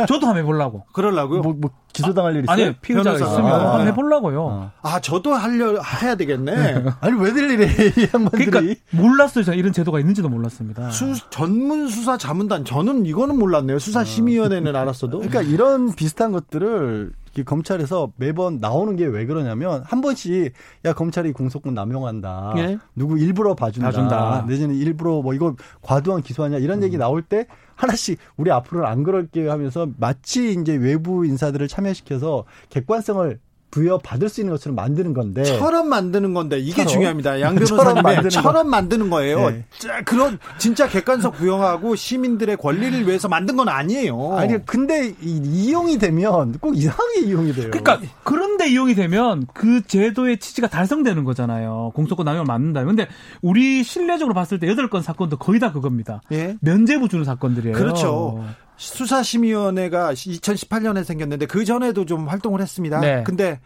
[0.07, 0.85] 저도 한번 해보려고.
[0.93, 1.41] 그러려고요.
[1.41, 2.65] 뭐, 뭐 기소당할 일 있어요?
[2.65, 3.15] 아니 피의자가.
[3.15, 3.71] 있으면 아.
[3.71, 4.41] 한번 해보려고요.
[4.43, 4.71] 어.
[4.81, 6.85] 아 저도 하려 해야 되겠네.
[7.01, 8.45] 아니 왜들 이래 이 양반들이.
[8.45, 9.43] 그러니까 몰랐어요.
[9.43, 10.91] 저는 이런 제도가 있는지도 몰랐습니다.
[10.91, 13.79] 수, 전문 수사 자문단 저는 이거는 몰랐네요.
[13.79, 15.19] 수사심의위원회는 알았어도.
[15.19, 17.11] 그러니까 이런 비슷한 것들을
[17.45, 20.53] 검찰에서 매번 나오는 게 왜 그러냐면 한 번씩
[20.85, 22.53] 야 검찰이 공소권 남용한다.
[22.57, 22.77] 예.
[22.95, 23.87] 누구 일부러 봐준다.
[23.87, 24.45] 봐준다.
[24.47, 29.51] 내지는 일부러 뭐 이거 과도한 기소하냐 이런 얘기 나올 때 하나씩 우리 앞으로는 안 그럴게요
[29.51, 33.39] 하면서 마치 이제 외부 인사들을 참여시켜서 객관성을
[33.71, 36.87] 부여받을 수 있는 것처럼 만드는 건데 처럼 만드는 건데 이게 처럼?
[36.87, 37.41] 중요합니다.
[37.41, 39.49] 양 처럼 변호사님의 만드는 처럼 만드는 거예요.
[39.49, 39.65] 네.
[39.77, 44.37] 자, 그런 진짜 객관성 부여하고 시민들의 권리를 위해서 만든 건 아니에요.
[44.37, 47.69] 아니 근데 이, 이용이 되면 꼭 이상하게 이용이 돼요.
[47.71, 51.91] 그러니까 그런데 이용이 되면 그 제도의 취지가 달성되는 거잖아요.
[51.95, 52.83] 공소권 남용을 막는다.
[52.83, 53.07] 근데
[53.41, 56.21] 우리 신뢰적으로 봤을 때 여덟 건 사건도 거의 다 그겁니다.
[56.31, 56.57] 예.
[56.61, 57.75] 면제부 주는 사건들이에요.
[57.75, 58.43] 그렇죠.
[58.79, 62.99] 수사심의위원회가 2018년에 생겼는데 그 전에도 좀 활동을 했습니다.
[63.01, 63.23] 네.
[63.25, 63.59] 근데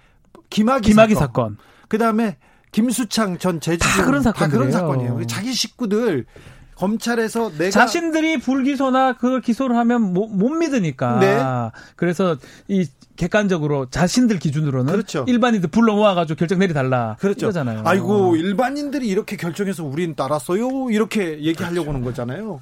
[0.50, 1.58] 김학의, 김학의 사건, 사건.
[1.88, 2.38] 그다음에
[2.72, 4.72] 김수창 전 제주지사 다 그런 다 그런.
[4.72, 5.26] 사건이에요.
[5.28, 6.26] 자기 식구들
[6.76, 11.20] 검찰에서 내가 자신들이 불기소나 그걸 기소를 하면 못, 못 믿으니까.
[11.20, 11.40] 네.
[11.96, 12.38] 그래서
[12.68, 15.24] 이 객관적으로 자신들 기준으로는 그렇죠.
[15.28, 17.16] 일반인들 불러 모아가지고 결정 내리달라.
[17.20, 17.46] 그렇죠.
[17.46, 17.84] 이거잖아요.
[17.86, 20.90] 아이고 일반인들이 이렇게 결정해서 우린 따랐어요.
[20.90, 22.60] 이렇게 얘기하려고 하는 거잖아요.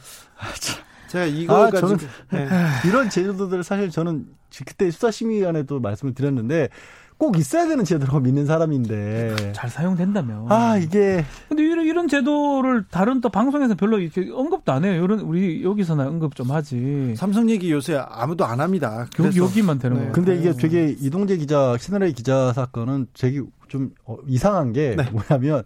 [1.12, 2.47] 제가 이거 아, 가지고 저는- 네.
[2.88, 4.28] 이런 제도들 사실 저는
[4.66, 6.70] 그때 수사심의위원회도 말씀을 드렸는데
[7.18, 10.51] 꼭 있어야 되는 제도라고 믿는 사람인데 잘 사용된다면.
[10.51, 15.03] 아 이게 근데 이런, 이런 제도를 다른 또 방송에서 별로 이렇게 언급도 안 해요.
[15.03, 17.14] 이런 우리 여기서나 언급 좀 하지.
[17.18, 19.01] 삼성 얘기 요새 아무도 안 합니다.
[19.01, 20.01] 여기 그래서 여기만 되는 네.
[20.01, 20.14] 거예요.
[20.14, 25.03] 근데 이게 되게 이동재 기자 채널A 기자 사건은 되게 좀 어, 이상한 게 네.
[25.12, 25.64] 뭐냐면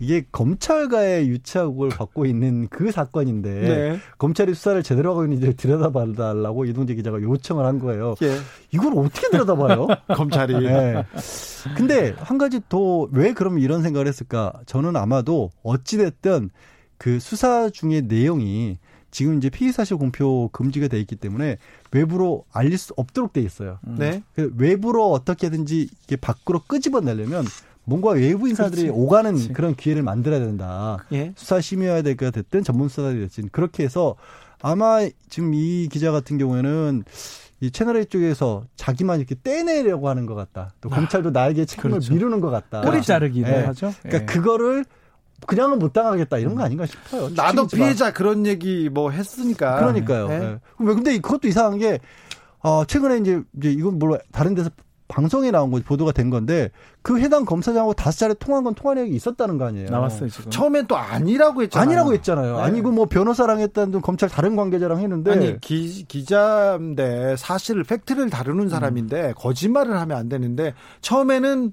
[0.00, 3.98] 이게 검찰과의 유착을 받고 있는 그 사건인데 네.
[4.18, 8.14] 검찰이 수사를 제대로 하고 있는지 들여다봐달라고 이동재 기자가 요청을 한 거예요.
[8.22, 8.36] 예.
[8.72, 9.88] 이걸 어떻게 들여다봐요?
[10.14, 11.04] 검찰이 네.
[11.76, 14.52] 근데 한 가지 더 왜 그러면 이런 생각을 했을까?
[14.66, 16.50] 저는 아마도 어찌됐든
[16.98, 18.78] 그 수사 중의 내용이
[19.10, 21.56] 지금 이제 피의 사실 공표 금지가 돼 있기 때문에
[21.92, 23.78] 외부로 알릴 수 없도록 돼 있어요.
[23.82, 24.22] 네.
[24.34, 27.44] 그 외부로 어떻게든지 이게 밖으로 끄집어내려면
[27.88, 29.00] 뭔가 외부 인사들이 그렇지.
[29.00, 29.52] 오가는 그렇지.
[29.54, 30.98] 그런 기회를 만들어야 된다.
[31.12, 31.32] 예.
[31.36, 34.14] 수사 심의위가 됐든 전문 수사들이 됐든 그렇게 해서
[34.60, 37.04] 아마 지금 이 기자 같은 경우에는
[37.60, 40.72] 이 채널A 쪽에서 자기만 이렇게 떼내려고 하는 것 같다.
[40.80, 42.12] 또 검찰도 나에게 책임을 그렇죠.
[42.12, 42.82] 미루는 것 같다.
[42.82, 43.64] 꼬리 자르기를 네.
[43.64, 43.92] 하죠.
[44.02, 44.26] 그러니까 예.
[44.26, 44.84] 그거를
[45.46, 47.30] 그냥은 못 당하겠다 이런 거 아닌가 싶어요.
[47.34, 47.66] 나도.
[47.68, 49.76] 피해자 그런 얘기 뭐 했으니까.
[49.76, 50.28] 그러니까요.
[50.28, 50.34] 네.
[50.34, 50.58] 예.
[50.78, 52.00] 왜 근데 그것도 이상한 게
[52.60, 54.68] 어, 최근에 이제 이제 이건 물론 다른 데서
[55.08, 56.70] 방송에 나온 거 보도가 된 건데
[57.02, 59.88] 그 해당 검사장하고 다섯 차례 통한 건 통화 내역이 있었다는 거 아니에요.
[59.88, 60.50] 나왔어요 지금.
[60.50, 61.86] 처음엔 또 아니라고 했잖아요.
[61.88, 62.56] 아니라고 했잖아요.
[62.56, 62.62] 네.
[62.62, 69.32] 아니고 뭐 변호사랑 했다는 검찰 다른 관계자랑 했는데 아니 기, 기자인데 사실을 팩트를 다루는 사람인데
[69.36, 71.72] 거짓말을 하면 안 되는데 처음에는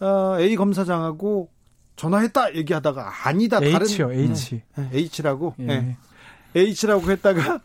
[0.00, 1.48] 어, A 검사장하고
[1.96, 3.86] 전화했다 얘기하다가 아니다 H요 다른
[4.30, 4.62] H.
[4.76, 5.64] 네, H라고 예.
[5.64, 5.96] 네.
[6.54, 7.60] H라고 했다가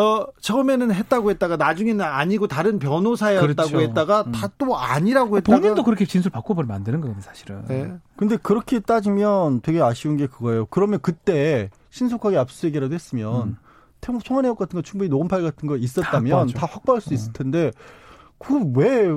[0.00, 3.80] 어 처음에는 했다고 했다가 나중에는 아니고 다른 변호사였다고 그렇죠.
[3.80, 4.32] 했다가 음.
[4.32, 7.64] 다또 아니라고 했다가 본인도 그렇게 진술 바꿔버리면 안 되는 거거든요, 사실은.
[7.68, 7.92] 네.
[8.16, 10.66] 근데 그렇게 따지면 되게 아쉬운 게 그거예요.
[10.66, 13.56] 그러면 그때 신속하게 압수수색이라도 했으면 음.
[14.00, 16.58] 태 통화 내역 같은 거 충분히 녹음 파일 같은 거 있었다면 확보하죠.
[16.58, 17.70] 다 확보할 수 있을 텐데
[18.38, 19.10] 그걸 왜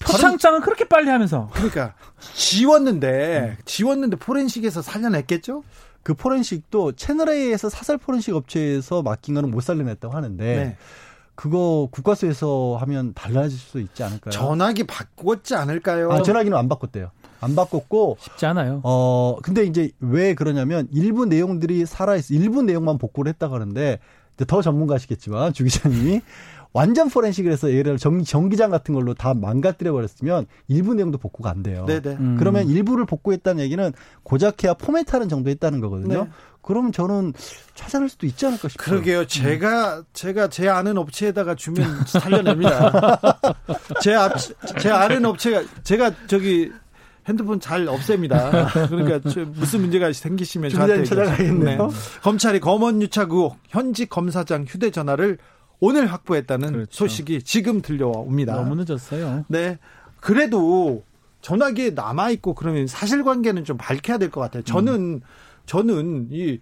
[0.00, 1.94] 표창장은 그렇게 빨리 하면서 그러니까
[2.34, 5.62] 지웠는데 지웠는데 포렌식에서 살려냈겠죠?
[6.02, 10.76] 그 포렌식도 채널 A에서 사설 포렌식 업체에서 맡긴 거는 못 살려냈다고 하는데 네.
[11.34, 14.32] 그거 국과수에서 하면 달라질 수 있지 않을까요?
[14.32, 16.10] 전화기 바꿨지 않을까요?
[16.10, 17.10] 아, 전화기는 안 바꿨대요.
[17.40, 18.80] 안 바꿨고 쉽지 않아요.
[18.82, 22.34] 어 근데 이제 왜 그러냐면 일부 내용들이 살아 있어.
[22.34, 24.00] 일부 내용만 복구를 했다고 하는데
[24.34, 26.22] 이제 더 전문가시겠지만 주 기자님이
[26.72, 31.50] 완전 포렌식을 해서 예를 들어 전, 전기장 같은 걸로 다 망가뜨려 버렸으면 일부 내용도 복구가
[31.50, 31.86] 안 돼요.
[31.86, 32.16] 네네.
[32.20, 32.36] 음.
[32.38, 33.92] 그러면 일부를 복구했다는 얘기는
[34.22, 36.24] 고작해야 포맷하는 정도 했다는 거거든요.
[36.24, 36.30] 네.
[36.60, 37.32] 그러면 저는
[37.74, 38.86] 찾아낼 수도 있지 않을까 싶어요.
[38.86, 39.26] 그러게요.
[39.26, 43.40] 제가 제가 제 아는 업체에다가 주면 살려냅니다.
[44.02, 44.34] 제 앞,
[44.78, 46.70] 제 아는 업체가 제가 저기
[47.26, 48.68] 핸드폰 잘 없앱니다.
[48.88, 51.86] 그러니까 저 무슨 문제가 생기시면 저한테 찾아가겠네요.
[51.86, 51.94] 네.
[52.22, 55.38] 검찰이 검언 유착 의혹 현직 검사장 휴대전화를
[55.80, 56.90] 오늘 확보했다는 그렇죠.
[56.92, 58.54] 소식이 지금 들려옵니다.
[58.54, 59.44] 너무 늦었어요.
[59.48, 59.78] 네.
[60.20, 61.02] 그래도
[61.40, 64.62] 전화기에 남아 있고 그러면 사실관계는 좀 밝혀야 될 것 같아요.
[64.64, 65.20] 저는
[65.66, 66.58] 저는 이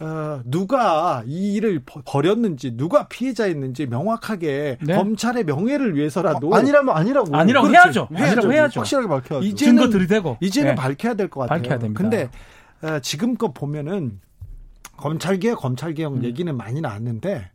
[0.00, 4.94] 어, 누가 이 일을 버- 벌였는지 누가 피해자였는지 명확하게 네.
[4.94, 7.36] 검찰의 명예를 위해서라도 아 니라면 아니라고.
[7.36, 7.84] 아니라고 그렇죠.
[7.86, 8.08] 해야죠.
[8.14, 8.80] 아니라고 해야죠.
[8.80, 9.44] 확실하게 밝혀야죠.
[9.46, 10.74] 이제- 증거 이제는- 들이대고 이제는 네.
[10.76, 11.60] 밝혀야 될 것 같아요.
[11.60, 12.00] 밝혀야 됩니다.
[12.00, 12.30] 근데
[12.80, 14.20] 어, 지금껏 보면은
[14.96, 16.24] 검찰개혁, 검찰개혁 음.
[16.24, 17.50] 얘기는 많이 나왔는데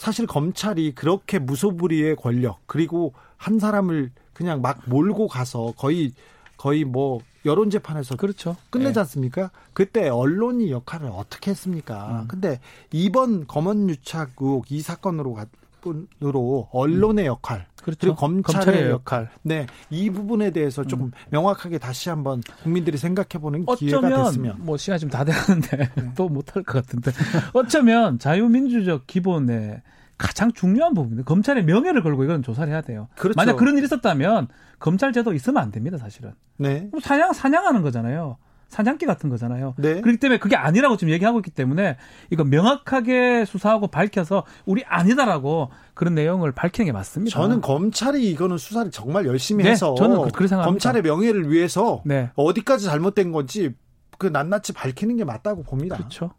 [0.00, 6.14] 사실 검찰이 그렇게 무소불위의 권력 그리고 한 사람을 그냥 막 몰고 가서 거의
[6.56, 8.56] 거의 뭐 여론 재판에서 그렇죠.
[8.70, 9.00] 끝내지 네.
[9.00, 9.50] 않습니까?
[9.74, 12.22] 그때 언론이 역할을 어떻게 했습니까?
[12.22, 12.28] 음.
[12.28, 15.34] 근데 이번 검언 유착 의혹 이 사건으로
[15.80, 17.98] 가, 으로 언론의 역할 그렇죠.
[18.00, 24.24] 그리고 검찰의, 검찰의 역할, 네, 이 부분에 대해서 조금 명확하게 다시 한번 국민들이 생각해보는 기회가
[24.24, 24.56] 됐으면.
[24.58, 27.10] 뭐 시간 좀다 되는데 또 못할 것 같은데
[27.52, 29.82] 어쩌면 자유민주적 기본의
[30.18, 33.08] 가장 중요한 부분은 검찰의 명예를 걸고 이건 조사를 해야 돼요.
[33.16, 33.36] 그렇죠.
[33.36, 36.32] 만약 그런 일이 있었다면 검찰 제도 있으면 안 됩니다, 사실은.
[36.58, 38.36] 네, 사냥 사냥하는 거잖아요.
[38.70, 39.74] 사냥개 같은 거잖아요.
[39.78, 40.00] 네.
[40.00, 41.96] 그렇기 때문에 그게 아니라고 지금 얘기하고 있기 때문에
[42.30, 47.36] 이거 명확하게 수사하고 밝혀서 우리 아니다라고 그런 내용을 밝히는 게 맞습니다.
[47.36, 50.66] 저는 검찰이 이거는 수사를 정말 열심히 네, 해서 저는 그- 그렇게 생각합니다.
[50.70, 52.30] 검찰의 명예를 위해서 네.
[52.36, 53.74] 어디까지 잘못된 건지
[54.18, 55.96] 그 낱낱이 밝히는 게 맞다고 봅니다.
[55.96, 56.30] 그렇죠.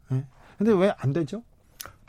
[0.57, 1.43] 근데 왜 안 되죠?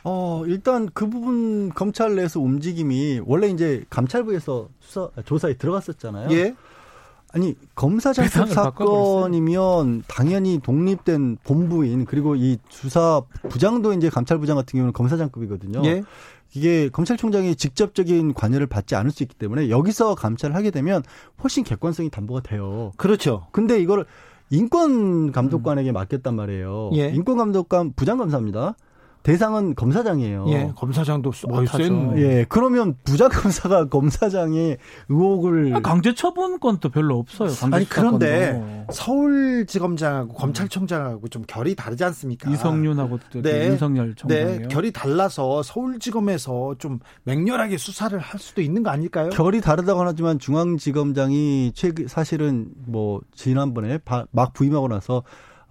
[0.05, 6.29] 어, 일단 그 부분 검찰 내에서 움직임이 원래 이제 감찰부에서 수사 조사에 들어갔었잖아요.
[6.33, 6.55] 예,
[7.33, 9.15] 아니 검사 장법 배상을 바꿔버렸어요.
[9.15, 15.83] 사건이면 당연히 독립된 본부인 그리고 이 수사 부장도 이제 감찰부장 같은 경우는 검사장급이거든요.
[15.87, 16.03] 예,
[16.55, 21.03] 이게 검찰총장이 직접적인 관여를 받지 않을 수 있기 때문에 여기서 감찰을 하게 되면
[21.43, 22.93] 훨씬 객관성이 담보가 돼요.
[22.97, 23.47] 그렇죠.
[23.53, 24.05] 근데 이걸
[24.51, 26.91] 인권 감독관에게 맡겼단 말이에요.
[26.95, 27.09] 예.
[27.09, 28.77] 인권 감독관 부장 검사입니다.
[29.23, 30.47] 대상은 검사장이에요.
[30.49, 31.77] 예, 검사장도 쏘- 못하죠.
[31.83, 37.51] 아유, 센- 예, 그러면 부장 검사가 검사장의 의혹을 아, 강제 처분권 도 별로 없어요.
[37.73, 38.93] 아니 그런데 수사권도.
[38.93, 42.51] 서울지검장하고 검찰총장하고 좀 결이 다르지 않습니까?
[42.51, 43.69] 이성윤하고 또 네.
[43.69, 44.47] 윤석열 총장이요.
[44.63, 49.31] 네, 결이 달라서 서울지검에서 좀 맹렬하게 수사를 할 수도 있는 거 아닐까요?
[49.31, 55.23] 결이 다르다고 하지만 중앙지검장이 최근 사실은 뭐 지난번에 바- 막 부임하고 나서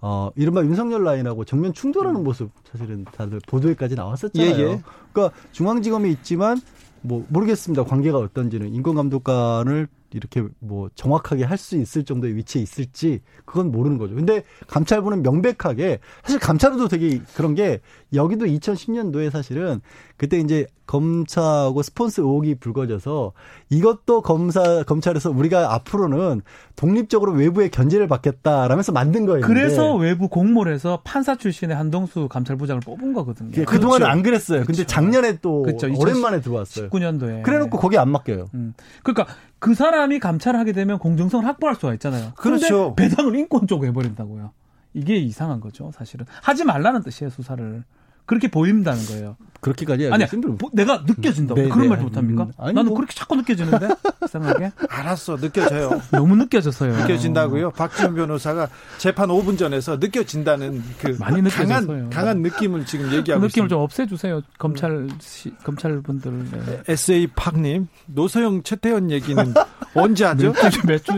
[0.02, 4.54] 어 이른바 윤석열 라인하고 정면 충돌하는 모습 사실은 다들 보도에까지 나왔었잖아요.
[4.54, 4.58] 음.
[4.58, 4.82] 예, 예.
[5.12, 6.60] 그러니까 중앙지검에 있지만
[7.02, 7.84] 뭐 모르겠습니다.
[7.84, 9.88] 관계가 어떤지는 인권감독관을
[10.18, 14.16] 이렇게 뭐 정확하게 할 수 있을 정도의 위치에 있을지 그건 모르는 거죠.
[14.16, 17.80] 근데 감찰부는 명백하게 사실 감찰부도 되게 그런 게
[18.12, 19.80] 여기도 2010년도에 사실은
[20.16, 23.32] 그때 이제 검사하고 스폰스 의혹이 불거져서
[23.70, 26.42] 이것도 검사 검찰에서 우리가 앞으로는
[26.76, 29.46] 독립적으로 외부의 견제를 받겠다라면서 만든 거예요.
[29.46, 33.52] 그래서 외부 공모해서 판사 출신의 한동수 감찰부장을 뽑은 거거든요.
[33.52, 34.12] 그 그동안은 그렇죠.
[34.12, 34.58] 안 그랬어요.
[34.60, 34.86] 근데 그렇죠.
[34.86, 35.88] 작년에 또 그렇죠.
[35.96, 36.90] 오랜만에 들어왔어요.
[36.90, 37.42] 19년도에.
[37.42, 38.48] 그래놓고 거기 안 맡겨요.
[38.54, 38.74] 음.
[39.02, 42.32] 그러니까 그 사람이 감찰을 하게 되면 공정성을 확보할 수가 있잖아요.
[42.34, 42.96] 그렇죠.
[42.96, 44.50] 배당을 인권 쪽으로 해버린다고요.
[44.92, 46.26] 이게 이상한 거죠, 사실은.
[46.42, 47.84] 하지 말라는 뜻이에요, 수사를.
[48.32, 49.36] 그렇게 보인다는 거예요.
[49.60, 50.56] 그렇게까지 아니, 힘들어.
[50.58, 51.60] 뭐 내가 느껴진다고.
[51.60, 51.88] 네, 그런 네.
[51.88, 52.44] 말도 못합니까?
[52.44, 52.96] 음, 아니, 나는 뭐.
[52.96, 53.90] 그렇게 자꾸 느껴지는데?
[54.24, 54.72] 이상하게.
[54.88, 56.00] 알았어, 느껴져요.
[56.10, 56.96] 너무 느껴져서요.
[56.96, 57.70] 느껴진다고요?
[57.70, 58.68] 박지원 변호사가
[58.98, 61.86] 재판 5분 전에서 느껴진다는 그 많이 느껴졌어요.
[61.86, 63.68] 강한, 강한 느낌을 지금 그 얘기하고 느낌을 있습니다.
[63.68, 64.40] 좀 없애주세요.
[64.58, 66.48] 검찰, 시, 검찰분들.
[66.50, 66.82] 네.
[66.88, 69.54] SA 팍님, 노소영 최태원 얘기는
[69.94, 70.52] 언제 하죠?
[70.54, 71.12] 몇 주, 몇 주,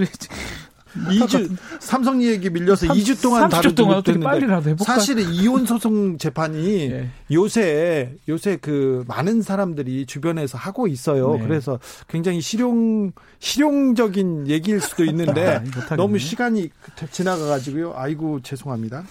[0.95, 4.77] 2주 삼성 얘기 밀려서 2주 동안 30주 다루지 동안 못했는데?
[4.85, 7.11] 사실은 이혼 소송 재판이 예.
[7.33, 11.37] 요새 요새 그 많은 사람들이 주변에서 하고 있어요.
[11.37, 11.47] 네.
[11.47, 11.79] 그래서
[12.09, 15.97] 굉장히 실용 실용적인 얘기일 수도 있는데 아.
[15.97, 16.71] 너무 시간이
[17.11, 17.95] 지나가 가지고요.
[17.97, 19.05] 아이고 죄송합니다.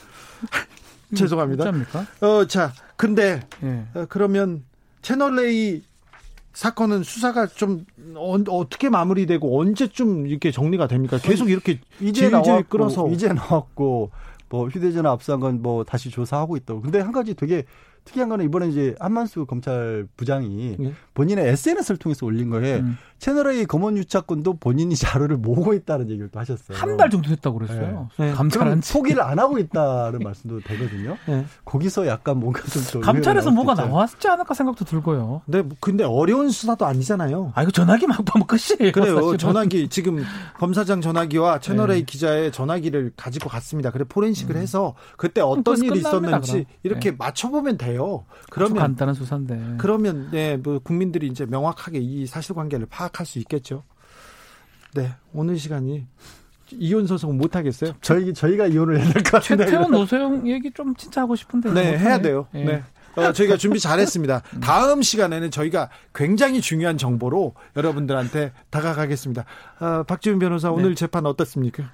[1.15, 1.71] 죄송합니다.
[2.21, 3.83] 어, 자, 근데 예.
[3.93, 4.63] 어, 그러면
[5.01, 5.83] 채널 A
[6.53, 7.85] 사건은 수사가 좀
[8.15, 8.37] 어,
[8.69, 11.17] 떻게 마무리되고 언제쯤 이렇게 정리가 됩니까?
[11.17, 14.11] 계속 이렇게 이제 나왔고 끌어서 이제 나왔고
[14.49, 16.81] 뭐 휴대전화 압수한 건 뭐 다시 조사하고 있다고.
[16.81, 17.63] 근데 한 가지 되게
[18.05, 20.93] 특이한 거는 이번에 이제 한만수 검찰 부장이 네.
[21.13, 22.97] 본인의 SNS를 통해서 올린 거에 음.
[23.19, 26.77] 채널A 검언 유착권도 본인이 자료를 모으고 있다는 얘기를 또 하셨어요.
[26.77, 28.09] 한 달 정도 됐다고 그랬어요.
[28.17, 28.25] 네.
[28.27, 28.33] 네.
[28.33, 31.17] 감찰한 포기를 안 하고 있다는 말씀도 되거든요.
[31.27, 31.45] 네.
[31.65, 35.41] 거기서 약간 뭔가 좀 감찰에서 뭐가 나왔지 않을까 생각도 들고요.
[35.45, 37.53] 네, 근데 어려운 수사도 아니잖아요.
[37.55, 38.91] 아, 이거 전화기 막 보면 끝이에요.
[38.91, 39.15] 그래요.
[39.15, 39.37] 사실은.
[39.37, 40.23] 전화기 지금
[40.59, 42.05] 검사장 전화기와 채널A 네.
[42.05, 43.89] 기자의 전화기를 가지고 갔습니다.
[43.91, 44.61] 그래 포렌식을 음.
[44.61, 46.65] 해서 그때 어떤 일이 있었는지 그럼.
[46.83, 47.15] 이렇게 네.
[47.17, 47.92] 맞춰보면 돼요.
[48.49, 49.75] 그러면 간단한 수사인데.
[49.77, 53.83] 그러면 네, 뭐 국민들이 이제 명확하게 이 사실관계를 파악 파악할 수 있겠죠.
[54.93, 56.05] 네, 오늘 시간이
[56.71, 57.93] 이혼 소송 못 하겠어요?
[58.01, 59.65] 저희 저희가 이혼을 해야 될 것 같은데.
[59.65, 61.71] 최태원 노소영 얘기 좀 진짜 하고 싶은데.
[61.73, 62.47] 네, 해야 돼요.
[62.51, 62.63] 네.
[62.65, 62.83] 네.
[63.15, 64.41] 어, 저희가 준비 잘했습니다.
[64.61, 69.45] 다음 시간에는 저희가 굉장히 중요한 정보로 여러분들한테 다가가겠습니다.
[69.79, 70.73] 어, 박지훈 변호사 네.
[70.75, 71.91] 오늘 재판 어떻습니까?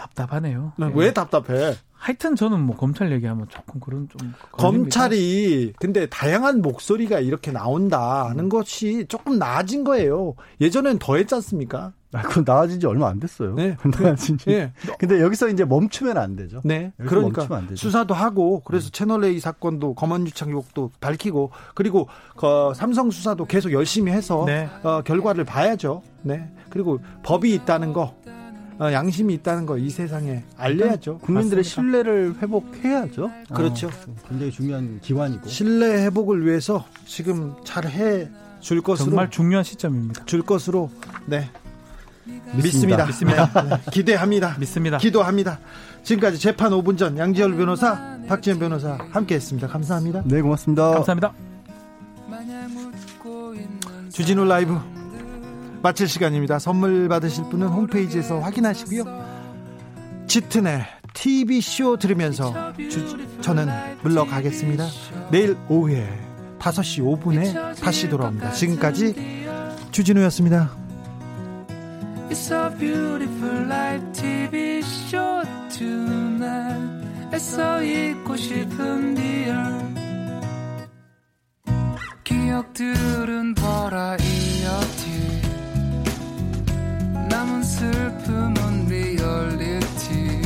[0.00, 0.72] 답답하네요.
[0.78, 0.90] 네.
[0.94, 1.74] 왜 답답해?
[1.92, 8.48] 하여튼 저는 뭐 검찰 얘기하면 조금 그런 좀 검찰이 근데 다양한 목소리가 이렇게 나온다는 음.
[8.48, 10.34] 것이 조금 나아진 거예요.
[10.62, 11.92] 예전엔 더했지 않습니까?
[12.12, 13.54] 아, 그건 나아진 지 얼마 안 됐어요.
[13.54, 13.76] 네.
[14.02, 14.46] 나아진 지.
[14.46, 14.72] 네.
[14.98, 16.62] 근데 여기서 이제 멈추면 안 되죠.
[16.64, 16.90] 네.
[16.96, 18.92] 그러니까 수사도 하고 그래서 네.
[18.92, 24.70] 채널 A 사건도 검언 유착 의혹도 밝히고 그리고 그 삼성 수사도 계속 열심히 해서 네.
[24.82, 26.02] 어, 결과를 봐야죠.
[26.22, 26.50] 네.
[26.70, 28.14] 그리고 법이 있다는 거
[28.80, 31.18] 어, 양심이 있다는 거 이 세상에 알려야죠.
[31.18, 31.62] 국민들의 맞습니까?
[31.62, 33.30] 신뢰를 회복해야죠.
[33.54, 33.88] 그렇죠.
[33.88, 35.48] 어, 굉장히 중요한 기관이고.
[35.48, 38.28] 신뢰 회복을 위해서 지금 잘 해
[38.60, 40.24] 줄 것으로 정말 중요한 시점입니다.
[40.26, 40.90] 줄 것으로
[41.26, 41.48] 네
[42.54, 43.06] 믿습니다.
[43.06, 43.50] 믿습니다.
[43.62, 43.68] 네.
[43.70, 43.76] 네.
[43.90, 44.56] 기대합니다.
[44.58, 44.98] 믿습니다.
[44.98, 45.58] 기도합니다.
[46.02, 49.66] 지금까지 재판 5분 전 양지열 변호사, 박지현 변호사 함께했습니다.
[49.68, 50.22] 감사합니다.
[50.26, 50.90] 네, 고맙습니다.
[50.90, 51.32] 감사합니다.
[54.12, 54.78] 주진우 라이브
[55.82, 56.58] 마칠 시간입니다.
[56.58, 59.04] 선물 받으실 분은 홈페이지에서 확인하시고요.
[60.26, 63.68] 짙은의 TV쇼 들으면서 주, 저는
[64.02, 64.86] 물러가겠습니다.
[65.30, 66.08] 내일 오후에
[66.58, 68.52] 5시 5분에 다시 돌아옵니다.
[68.52, 69.46] 지금까지
[69.90, 70.70] 주진우였습니다.
[72.28, 77.00] It's a beautiful life TV show tonight.
[77.32, 79.90] 애써 잊고 싶은 real
[82.22, 85.39] 기억들은 버라이어티
[87.30, 90.42] 남은 슬픔은 리얼리티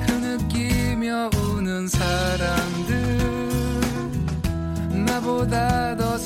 [0.00, 3.16] 흐느끼며 우는 사람들.
[5.06, 6.18] 나보다 더